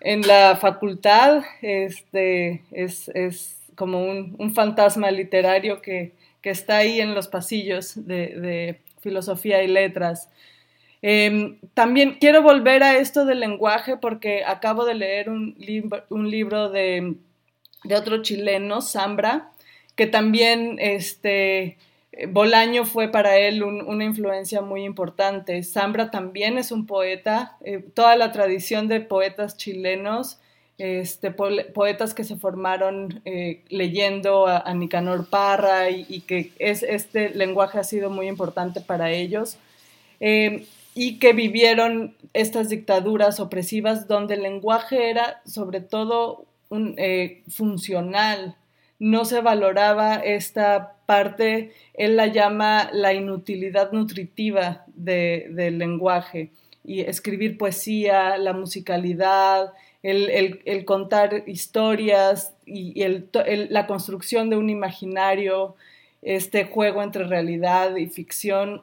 la 0.00 0.56
facultad, 0.56 1.42
este, 1.62 2.62
es, 2.70 3.10
como 3.74 4.04
un, 4.04 4.54
fantasma 4.54 5.10
literario 5.10 5.80
que, 5.80 6.12
está 6.42 6.76
ahí 6.76 7.00
en 7.00 7.14
los 7.14 7.28
pasillos 7.28 7.94
de, 8.06 8.28
de 8.38 8.80
filosofía 9.00 9.62
y 9.62 9.68
letras. 9.68 10.28
Em, 11.06 11.58
también 11.74 12.16
quiero 12.18 12.40
volver 12.40 12.82
a 12.82 12.96
esto 12.96 13.26
del 13.26 13.40
lenguaje 13.40 13.98
porque 13.98 14.42
acabo 14.42 14.86
de 14.86 14.94
leer 14.94 15.28
un, 15.28 15.54
libro 15.58 16.70
de, 16.70 17.16
otro 17.94 18.22
chileno, 18.22 18.80
Zambra, 18.80 19.50
que 19.96 20.06
también 20.06 20.78
este, 20.80 21.76
Bolaño 22.28 22.86
fue 22.86 23.08
para 23.08 23.36
él 23.36 23.62
una 23.62 24.02
influencia 24.02 24.62
muy 24.62 24.82
importante. 24.82 25.62
Zambra 25.62 26.10
también 26.10 26.56
es 26.56 26.72
un 26.72 26.86
poeta, 26.86 27.58
eh, 27.62 27.84
toda 27.92 28.16
la 28.16 28.32
tradición 28.32 28.88
de 28.88 29.00
poetas 29.00 29.58
chilenos, 29.58 30.40
este, 30.78 31.30
poetas 31.32 32.14
que 32.14 32.24
se 32.24 32.36
formaron 32.36 33.20
eh, 33.26 33.62
leyendo 33.68 34.46
a, 34.46 34.72
Nicanor 34.72 35.28
Parra 35.28 35.90
y, 35.90 36.22
que 36.22 36.52
es, 36.58 36.82
este 36.82 37.28
lenguaje 37.28 37.78
ha 37.78 37.84
sido 37.84 38.08
muy 38.08 38.26
importante 38.26 38.80
para 38.80 39.10
ellos. 39.10 39.58
Em, 40.18 40.64
y 40.94 41.18
que 41.18 41.32
vivieron 41.32 42.16
estas 42.32 42.68
dictaduras 42.68 43.40
opresivas 43.40 44.06
donde 44.06 44.34
el 44.34 44.42
lenguaje 44.42 45.10
era 45.10 45.42
sobre 45.44 45.80
todo 45.80 46.46
un, 46.68 46.94
eh, 46.98 47.42
funcional, 47.48 48.56
no 48.98 49.24
se 49.24 49.40
valoraba 49.40 50.16
esta 50.16 50.96
parte, 51.06 51.72
él 51.94 52.16
la 52.16 52.28
llama 52.28 52.90
la 52.92 53.12
inutilidad 53.12 53.92
nutritiva 53.92 54.84
del 54.94 55.78
lenguaje, 55.78 56.50
y 56.84 57.00
escribir 57.00 57.56
poesía, 57.56 58.36
la 58.36 58.52
musicalidad, 58.52 59.72
el, 60.02 60.84
contar 60.84 61.44
historias 61.46 62.54
y, 62.66 63.02
la 63.70 63.86
construcción 63.86 64.50
de 64.50 64.56
un 64.56 64.68
imaginario, 64.68 65.76
este 66.20 66.64
juego 66.64 67.02
entre 67.02 67.24
realidad 67.24 67.96
y 67.96 68.06
ficción, 68.06 68.82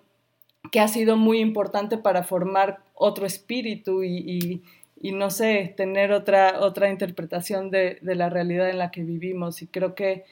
que 0.70 0.80
ha 0.80 0.88
sido 0.88 1.18
muy 1.18 1.40
importante 1.40 1.98
para 1.98 2.24
formar 2.24 2.82
otro 2.94 3.26
espíritu 3.26 4.04
y, 4.04 4.62
no 5.02 5.30
sé, 5.32 5.74
tener 5.76 6.12
otra, 6.12 6.60
otra 6.60 6.90
interpretación 6.90 7.72
de, 7.72 7.98
la 8.02 8.30
realidad 8.30 8.70
en 8.70 8.78
la 8.78 8.92
que 8.92 9.04
vivimos. 9.04 9.62
Y 9.62 9.68
creo 9.68 9.96
que 9.96 10.26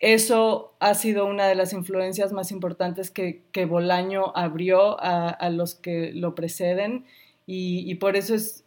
eso 0.00 0.74
ha 0.80 0.94
sido 0.94 1.26
una 1.26 1.46
de 1.46 1.54
las 1.54 1.72
influencias 1.72 2.32
más 2.32 2.52
importantes 2.52 3.10
que, 3.10 3.42
que 3.52 3.66
Bolaño 3.66 4.32
abrió 4.34 4.96
a, 5.00 5.50
los 5.50 5.74
que 5.74 6.12
lo 6.12 6.34
preceden 6.34 7.04
y, 7.46 7.94
por 7.96 8.16
eso 8.16 8.34
es 8.34 8.64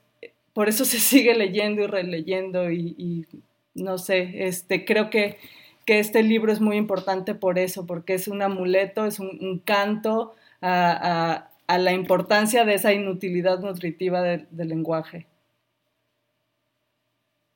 por 0.54 0.68
eso 0.68 0.84
se 0.86 1.00
sigue 1.00 1.36
leyendo 1.36 1.84
y 1.84 1.88
releyendo 1.88 2.72
y, 2.72 3.26
no 3.74 3.98
sé, 3.98 4.48
este, 4.48 4.86
creo 4.86 5.10
que, 5.10 5.38
que, 5.86 6.00
este 6.00 6.22
libro 6.22 6.52
es 6.52 6.60
muy 6.60 6.76
importante 6.76 7.34
por 7.34 7.58
eso, 7.58 7.86
porque 7.86 8.14
es 8.14 8.28
un 8.28 8.42
amuleto, 8.42 9.06
es 9.06 9.20
un 9.20 9.62
canto 9.64 10.36
a, 10.62 11.46
la 11.68 11.92
importancia 11.92 12.66
de 12.66 12.74
esa 12.74 12.94
inutilidad 12.94 13.60
nutritiva 13.60 14.22
del 14.22 14.70
lenguaje. 14.70 15.28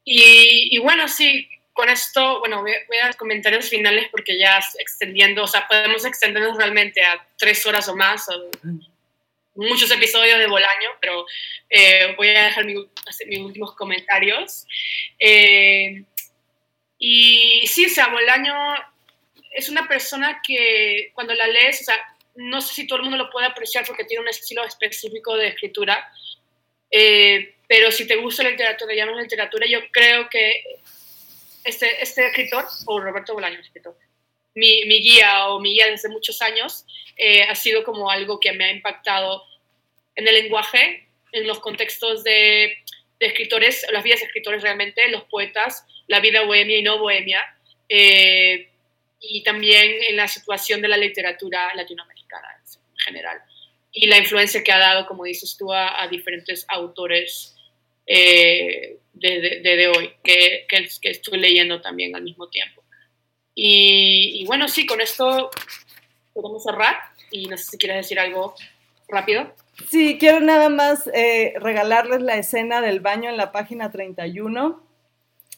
Y, 0.06 0.78
bueno, 0.80 1.08
sí, 1.08 1.48
con 1.72 1.90
esto, 1.90 2.40
bueno, 2.40 2.62
voy, 2.62 2.98
a 3.02 3.06
dar 3.06 3.18
comentarios 3.18 3.70
finales 3.70 4.08
porque 4.12 4.38
ya 4.38 4.60
extendiendo, 4.80 5.44
o 5.44 5.48
sea, 5.48 5.68
podemos 5.68 6.06
extendernos 6.06 6.58
realmente 6.58 7.02
a 7.04 7.26
tres 7.38 7.66
horas 7.66 7.88
o 7.88 7.96
más. 7.96 8.28
muchos 9.56 9.90
episodios 9.92 10.40
de 10.40 10.48
Bolaño, 10.48 10.90
pero 11.00 11.26
eh, 11.70 12.14
voy 12.18 12.30
a 12.30 12.46
dejar 12.46 12.66
hacer 13.08 13.28
mis 13.28 13.40
últimos 13.40 13.76
comentarios. 13.76 14.66
Eh, 15.20 16.04
y 16.98 17.66
sí, 17.68 17.86
o 17.86 17.90
sea, 17.90 18.08
Bolaño 18.08 18.54
es 19.52 19.70
una 19.70 19.88
persona 19.88 20.42
que 20.46 21.12
cuando 21.14 21.34
la 21.34 21.48
lees, 21.48 21.82
o 21.82 21.84
sea, 21.86 21.96
no 22.36 22.62
sé 22.62 22.74
si 22.74 22.88
todo 22.88 22.98
el 22.98 23.04
mundo 23.04 23.18
lo 23.18 23.30
puede 23.30 23.46
apreciar 23.46 23.86
porque 23.86 24.06
tiene 24.06 24.24
un 24.24 24.30
estilo 24.30 24.64
específico 24.64 25.36
de 25.36 25.48
escritura, 25.48 26.12
eh, 26.90 27.56
pero 27.68 27.92
si 27.92 28.08
te 28.08 28.16
gusta 28.16 28.44
la 28.44 28.52
literatura, 28.52 28.94
llamas 28.94 29.22
literatura, 29.22 29.66
yo 29.68 29.80
creo 29.92 30.30
que 30.30 30.64
este, 31.64 32.02
este 32.02 32.28
escritor, 32.28 32.66
o 32.86 33.00
Roberto 33.00 33.34
Bolaño, 33.34 33.60
escritor, 33.60 33.98
mi, 34.56 34.86
mi, 34.86 35.00
guía 35.00 35.48
o 35.48 35.60
mi 35.60 35.74
guía 35.74 35.88
desde 35.88 36.10
muchos 36.10 36.42
años, 36.42 36.86
eh, 37.18 37.44
ha 37.44 37.56
sido 37.56 37.84
como 37.84 38.10
algo 38.10 38.40
que 38.40 38.52
me 38.54 38.66
ha 38.66 38.72
impactado 38.72 39.44
en 40.16 40.28
el 40.28 40.36
lenguaje, 40.36 41.08
en 41.32 41.48
los 41.48 41.60
contextos 41.60 42.24
de, 42.24 42.78
de 43.20 43.26
escritores, 43.26 43.86
las 43.92 44.04
vidas 44.04 44.20
de 44.20 44.28
escritores 44.28 44.62
realmente, 44.62 45.08
los 45.10 45.24
poetas, 45.24 45.86
la 46.08 46.20
vida 46.20 46.44
bohemia 46.44 46.78
y 46.78 46.84
no 46.84 47.00
bohemia, 47.00 47.58
eh, 47.90 48.70
y 49.20 49.42
también 49.44 50.04
en 50.10 50.18
la 50.18 50.28
situación 50.28 50.82
de 50.82 50.90
la 50.90 50.98
literatura 50.98 51.74
latinoamericana 51.74 52.13
en 52.36 52.98
general, 53.00 53.42
y 53.92 54.08
la 54.08 54.18
influencia 54.18 54.64
que 54.64 54.72
ha 54.72 54.80
dado, 54.80 55.06
como 55.06 55.24
dices 55.24 55.56
tú, 55.58 55.72
a, 55.72 56.08
diferentes 56.10 56.66
autores 56.68 57.56
eh, 58.08 58.98
de, 59.14 59.62
de, 59.62 59.88
hoy, 59.88 60.12
que, 60.24 60.66
que, 60.68 60.88
que 61.02 61.10
estoy 61.12 61.40
leyendo 61.40 61.80
también 61.80 62.16
al 62.16 62.24
mismo 62.24 62.50
tiempo. 62.50 62.84
Y, 63.56 64.46
bueno, 64.48 64.68
sí, 64.68 64.86
con 64.86 65.02
esto 65.02 65.52
podemos 66.34 66.64
cerrar 66.64 66.96
y 67.32 67.46
no 67.48 67.58
sé 67.58 67.66
si 67.72 67.78
quieres 67.78 67.98
decir 67.98 68.20
algo 68.20 68.56
rápido. 69.08 69.54
Sí, 69.90 70.18
quiero 70.20 70.40
nada 70.40 70.70
más 70.70 71.08
eh, 71.14 71.54
regalarles 71.58 72.22
la 72.22 72.38
escena 72.38 72.82
del 72.82 73.00
baño 73.00 73.30
en 73.30 73.38
la 73.38 73.52
página 73.52 73.92
31 73.92 74.84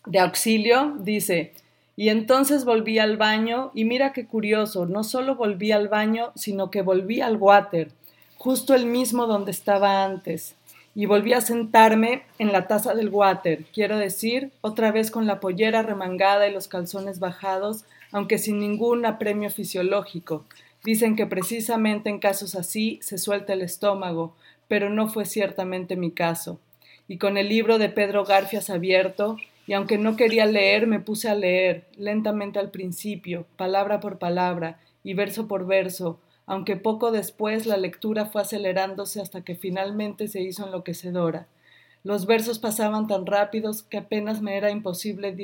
de 0.06 0.20
auxilio. 0.20 0.96
Dice, 1.00 1.54
y 1.98 2.10
entonces 2.10 2.66
volví 2.66 3.00
al 3.00 3.18
baño 3.18 3.72
y 3.74 3.86
mira 3.86 4.12
qué 4.12 4.26
curioso, 4.26 4.86
no 4.86 5.04
solo 5.04 5.36
volví 5.36 5.72
al 5.72 5.88
baño, 5.88 6.32
sino 6.36 6.70
que 6.70 6.82
volví 6.82 7.22
al 7.22 7.38
water, 7.38 7.90
justo 8.38 8.76
el 8.76 8.86
mismo 8.86 9.28
donde 9.28 9.52
estaba 9.52 10.04
antes. 10.04 10.56
Y 10.98 11.08
volví 11.08 11.34
a 11.34 11.42
sentarme 11.42 12.24
en 12.40 12.54
la 12.54 12.68
taza 12.68 12.94
del 12.96 13.10
water, 13.10 13.66
quiero 13.74 13.98
decir, 13.98 14.52
otra 14.62 14.92
vez 14.92 15.12
con 15.12 15.26
la 15.26 15.42
pollera 15.42 15.84
remangada 15.84 16.48
y 16.48 16.54
los 16.54 16.70
calzones 16.70 17.20
bajados, 17.20 17.84
aunque 18.12 18.38
sin 18.38 18.60
ningún 18.60 19.06
apremio 19.06 19.50
fisiológico. 19.50 20.46
Dicen 20.86 21.16
que 21.16 21.26
precisamente 21.26 22.10
en 22.10 22.20
casos 22.20 22.56
así 22.56 23.00
se 23.02 23.18
suelta 23.18 23.54
el 23.54 23.62
estómago, 23.62 24.36
pero 24.68 24.90
no 24.90 25.10
fue 25.10 25.26
ciertamente 25.26 25.96
mi 25.96 26.12
caso. 26.12 26.60
Y 27.08 27.18
con 27.18 27.38
el 27.38 27.50
libro 27.50 27.78
de 27.78 27.90
Pedro 27.90 28.24
Garfias 28.24 28.70
abierto, 28.70 29.38
y 29.68 29.74
aunque 29.74 29.98
no 29.98 30.16
quería 30.16 30.46
leer, 30.46 30.88
me 30.88 31.00
puse 31.00 31.30
a 31.30 31.36
leer, 31.36 31.86
lentamente 31.98 32.60
al 32.60 32.72
principio, 32.72 33.48
palabra 33.58 34.00
por 34.00 34.20
palabra 34.20 34.80
y 35.04 35.14
verso 35.14 35.48
por 35.48 35.66
verso, 35.66 36.20
aunque 36.46 36.76
poco 36.76 37.12
después 37.12 37.66
la 37.66 37.78
lectura 37.78 38.26
fue 38.26 38.42
acelerándose 38.42 39.22
hasta 39.22 39.42
que 39.42 39.56
finalmente 39.56 40.28
se 40.28 40.42
hizo 40.42 40.66
enloquecedora. 40.66 41.48
Los 42.04 42.28
versos 42.28 42.60
pasaban 42.60 43.08
tan 43.08 43.26
rápidos 43.26 43.82
que 43.82 43.98
apenas 43.98 44.42
me 44.42 44.58
era 44.58 44.70
imposible 44.70 45.36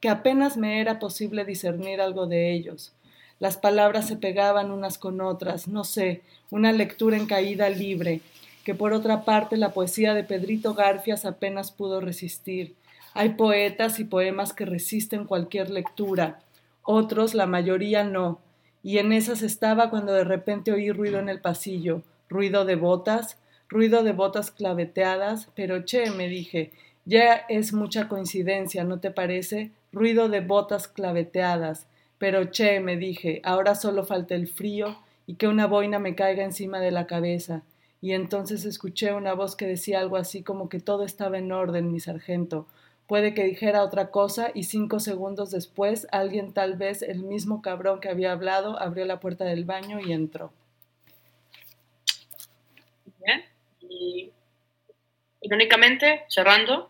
que 0.00 0.08
apenas 0.08 0.56
me 0.56 0.80
era 0.80 0.98
posible 0.98 1.44
discernir 1.44 2.00
algo 2.00 2.26
de 2.26 2.52
ellos. 2.52 2.92
Las 3.38 3.56
palabras 3.56 4.06
se 4.06 4.16
pegaban 4.16 4.70
unas 4.70 4.98
con 4.98 5.20
otras, 5.20 5.68
no 5.68 5.84
sé, 5.84 6.22
una 6.50 6.72
lectura 6.72 7.16
en 7.16 7.26
caída 7.26 7.70
libre, 7.70 8.20
que 8.64 8.74
por 8.74 8.92
otra 8.92 9.24
parte 9.24 9.56
la 9.56 9.72
poesía 9.72 10.12
de 10.12 10.24
Pedrito 10.24 10.74
Garfias 10.74 11.24
apenas 11.24 11.70
pudo 11.70 12.00
resistir. 12.00 12.74
Hay 13.12 13.30
poetas 13.30 13.98
y 13.98 14.04
poemas 14.04 14.52
que 14.52 14.64
resisten 14.64 15.24
cualquier 15.24 15.70
lectura, 15.70 16.40
otros, 16.82 17.34
la 17.34 17.46
mayoría 17.46 18.04
no, 18.04 18.40
y 18.82 18.98
en 18.98 19.12
esas 19.12 19.42
estaba 19.42 19.90
cuando 19.90 20.12
de 20.12 20.24
repente 20.24 20.72
oí 20.72 20.90
ruido 20.90 21.18
en 21.18 21.28
el 21.28 21.40
pasillo, 21.40 22.02
ruido 22.28 22.64
de 22.64 22.76
botas, 22.76 23.36
ruido 23.68 24.02
de 24.02 24.12
botas 24.12 24.50
claveteadas, 24.50 25.48
pero 25.54 25.84
che, 25.84 26.10
me 26.10 26.28
dije, 26.28 26.72
ya 27.04 27.34
es 27.48 27.72
mucha 27.72 28.08
coincidencia, 28.08 28.84
¿no 28.84 29.00
te 29.00 29.10
parece? 29.10 29.70
Ruido 29.92 30.28
de 30.28 30.40
botas 30.40 30.88
claveteadas, 30.88 31.86
pero 32.18 32.46
che, 32.46 32.80
me 32.80 32.96
dije, 32.96 33.40
ahora 33.44 33.74
solo 33.74 34.04
falta 34.04 34.34
el 34.34 34.48
frío 34.48 34.98
y 35.26 35.34
que 35.34 35.48
una 35.48 35.66
boina 35.66 35.98
me 35.98 36.14
caiga 36.14 36.44
encima 36.44 36.80
de 36.80 36.90
la 36.90 37.06
cabeza. 37.06 37.62
Y 38.00 38.12
entonces 38.12 38.64
escuché 38.64 39.12
una 39.12 39.34
voz 39.34 39.56
que 39.56 39.66
decía 39.66 40.00
algo 40.00 40.16
así 40.16 40.42
como 40.42 40.68
que 40.68 40.80
todo 40.80 41.04
estaba 41.04 41.38
en 41.38 41.52
orden, 41.52 41.92
mi 41.92 42.00
sargento, 42.00 42.66
Puede 43.10 43.34
que 43.34 43.42
dijera 43.42 43.82
otra 43.82 44.12
cosa 44.12 44.52
y 44.54 44.62
cinco 44.62 45.00
segundos 45.00 45.50
después 45.50 46.06
alguien, 46.12 46.54
tal 46.54 46.76
vez 46.76 47.02
el 47.02 47.24
mismo 47.24 47.60
cabrón 47.60 48.00
que 48.00 48.08
había 48.08 48.30
hablado, 48.30 48.80
abrió 48.80 49.04
la 49.04 49.18
puerta 49.18 49.44
del 49.44 49.64
baño 49.64 49.98
y 49.98 50.12
entró. 50.12 50.52
Bien. 53.18 53.44
Y 53.80 54.30
irónicamente, 55.40 56.22
cerrando, 56.28 56.88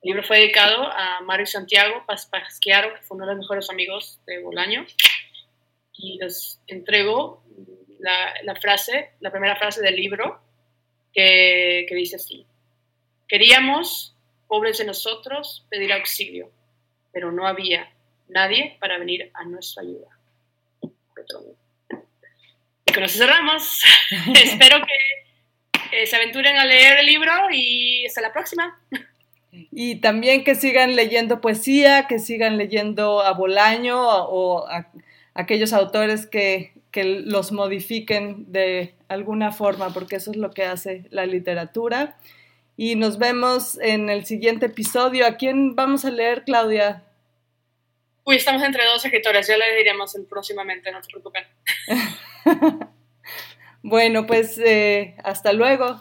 el 0.00 0.12
libro 0.12 0.22
fue 0.22 0.38
dedicado 0.38 0.82
a 0.82 1.20
Mario 1.20 1.44
Santiago 1.44 2.06
Pasquiaro, 2.06 2.94
que 2.94 3.02
fue 3.02 3.18
uno 3.18 3.26
de 3.26 3.32
los 3.34 3.42
mejores 3.42 3.68
amigos 3.68 4.18
de 4.26 4.42
Bolaño, 4.42 4.86
y 5.92 6.16
les 6.16 6.58
entrego 6.68 7.44
la, 7.98 8.54
frase, 8.54 9.10
la 9.20 9.30
primera 9.30 9.56
frase 9.56 9.82
del 9.82 9.94
libro, 9.94 10.40
que, 11.12 11.84
que 11.86 11.94
dice 11.94 12.16
así. 12.16 12.46
Queríamos 13.28 14.16
pobres 14.50 14.78
de 14.78 14.84
nosotros, 14.84 15.64
pedir 15.70 15.92
auxilio, 15.92 16.50
pero 17.12 17.30
no 17.30 17.46
había 17.46 17.88
nadie 18.28 18.76
para 18.80 18.98
venir 18.98 19.30
a 19.32 19.44
nuestra 19.44 19.84
ayuda. 19.84 20.08
Y 22.84 22.92
con 22.92 23.04
eso 23.04 23.18
cerramos. 23.18 23.84
Espero 24.42 24.78
que 24.84 26.04
se 26.04 26.16
aventuren 26.16 26.56
a 26.56 26.64
leer 26.64 26.98
el 26.98 27.06
libro 27.06 27.30
y 27.52 28.04
hasta 28.06 28.22
la 28.22 28.32
próxima. 28.32 28.76
Y 29.70 30.00
también 30.00 30.42
que 30.42 30.56
sigan 30.56 30.96
leyendo 30.96 31.40
poesía, 31.40 32.08
que 32.08 32.18
sigan 32.18 32.58
leyendo 32.58 33.20
a 33.20 33.32
Bolaño 33.34 34.00
o 34.00 34.66
a 34.66 34.90
aquellos 35.34 35.72
autores 35.72 36.26
que, 36.26 36.72
que 36.90 37.04
los 37.04 37.52
modifiquen 37.52 38.50
de 38.50 38.94
alguna 39.06 39.52
forma, 39.52 39.94
porque 39.94 40.16
eso 40.16 40.32
es 40.32 40.36
lo 40.36 40.50
que 40.50 40.64
hace 40.64 41.04
la 41.10 41.24
literatura 41.24 42.16
y 42.82 42.96
nos 42.96 43.18
vemos 43.18 43.78
en 43.82 44.08
el 44.08 44.24
siguiente 44.24 44.64
episodio. 44.64 45.26
¿A 45.26 45.36
quién 45.36 45.76
vamos 45.76 46.06
a 46.06 46.10
leer, 46.10 46.44
Claudia? 46.44 47.04
Uy, 48.24 48.36
estamos 48.36 48.62
entre 48.62 48.86
dos 48.86 49.04
escritores, 49.04 49.46
ya 49.46 49.58
le 49.58 49.76
diremos 49.76 50.16
próximamente, 50.30 50.90
no 50.90 51.02
se 51.02 51.10
preocupen. 51.10 51.44
bueno, 53.82 54.26
pues 54.26 54.56
eh, 54.56 55.14
hasta 55.22 55.52
luego. 55.52 56.00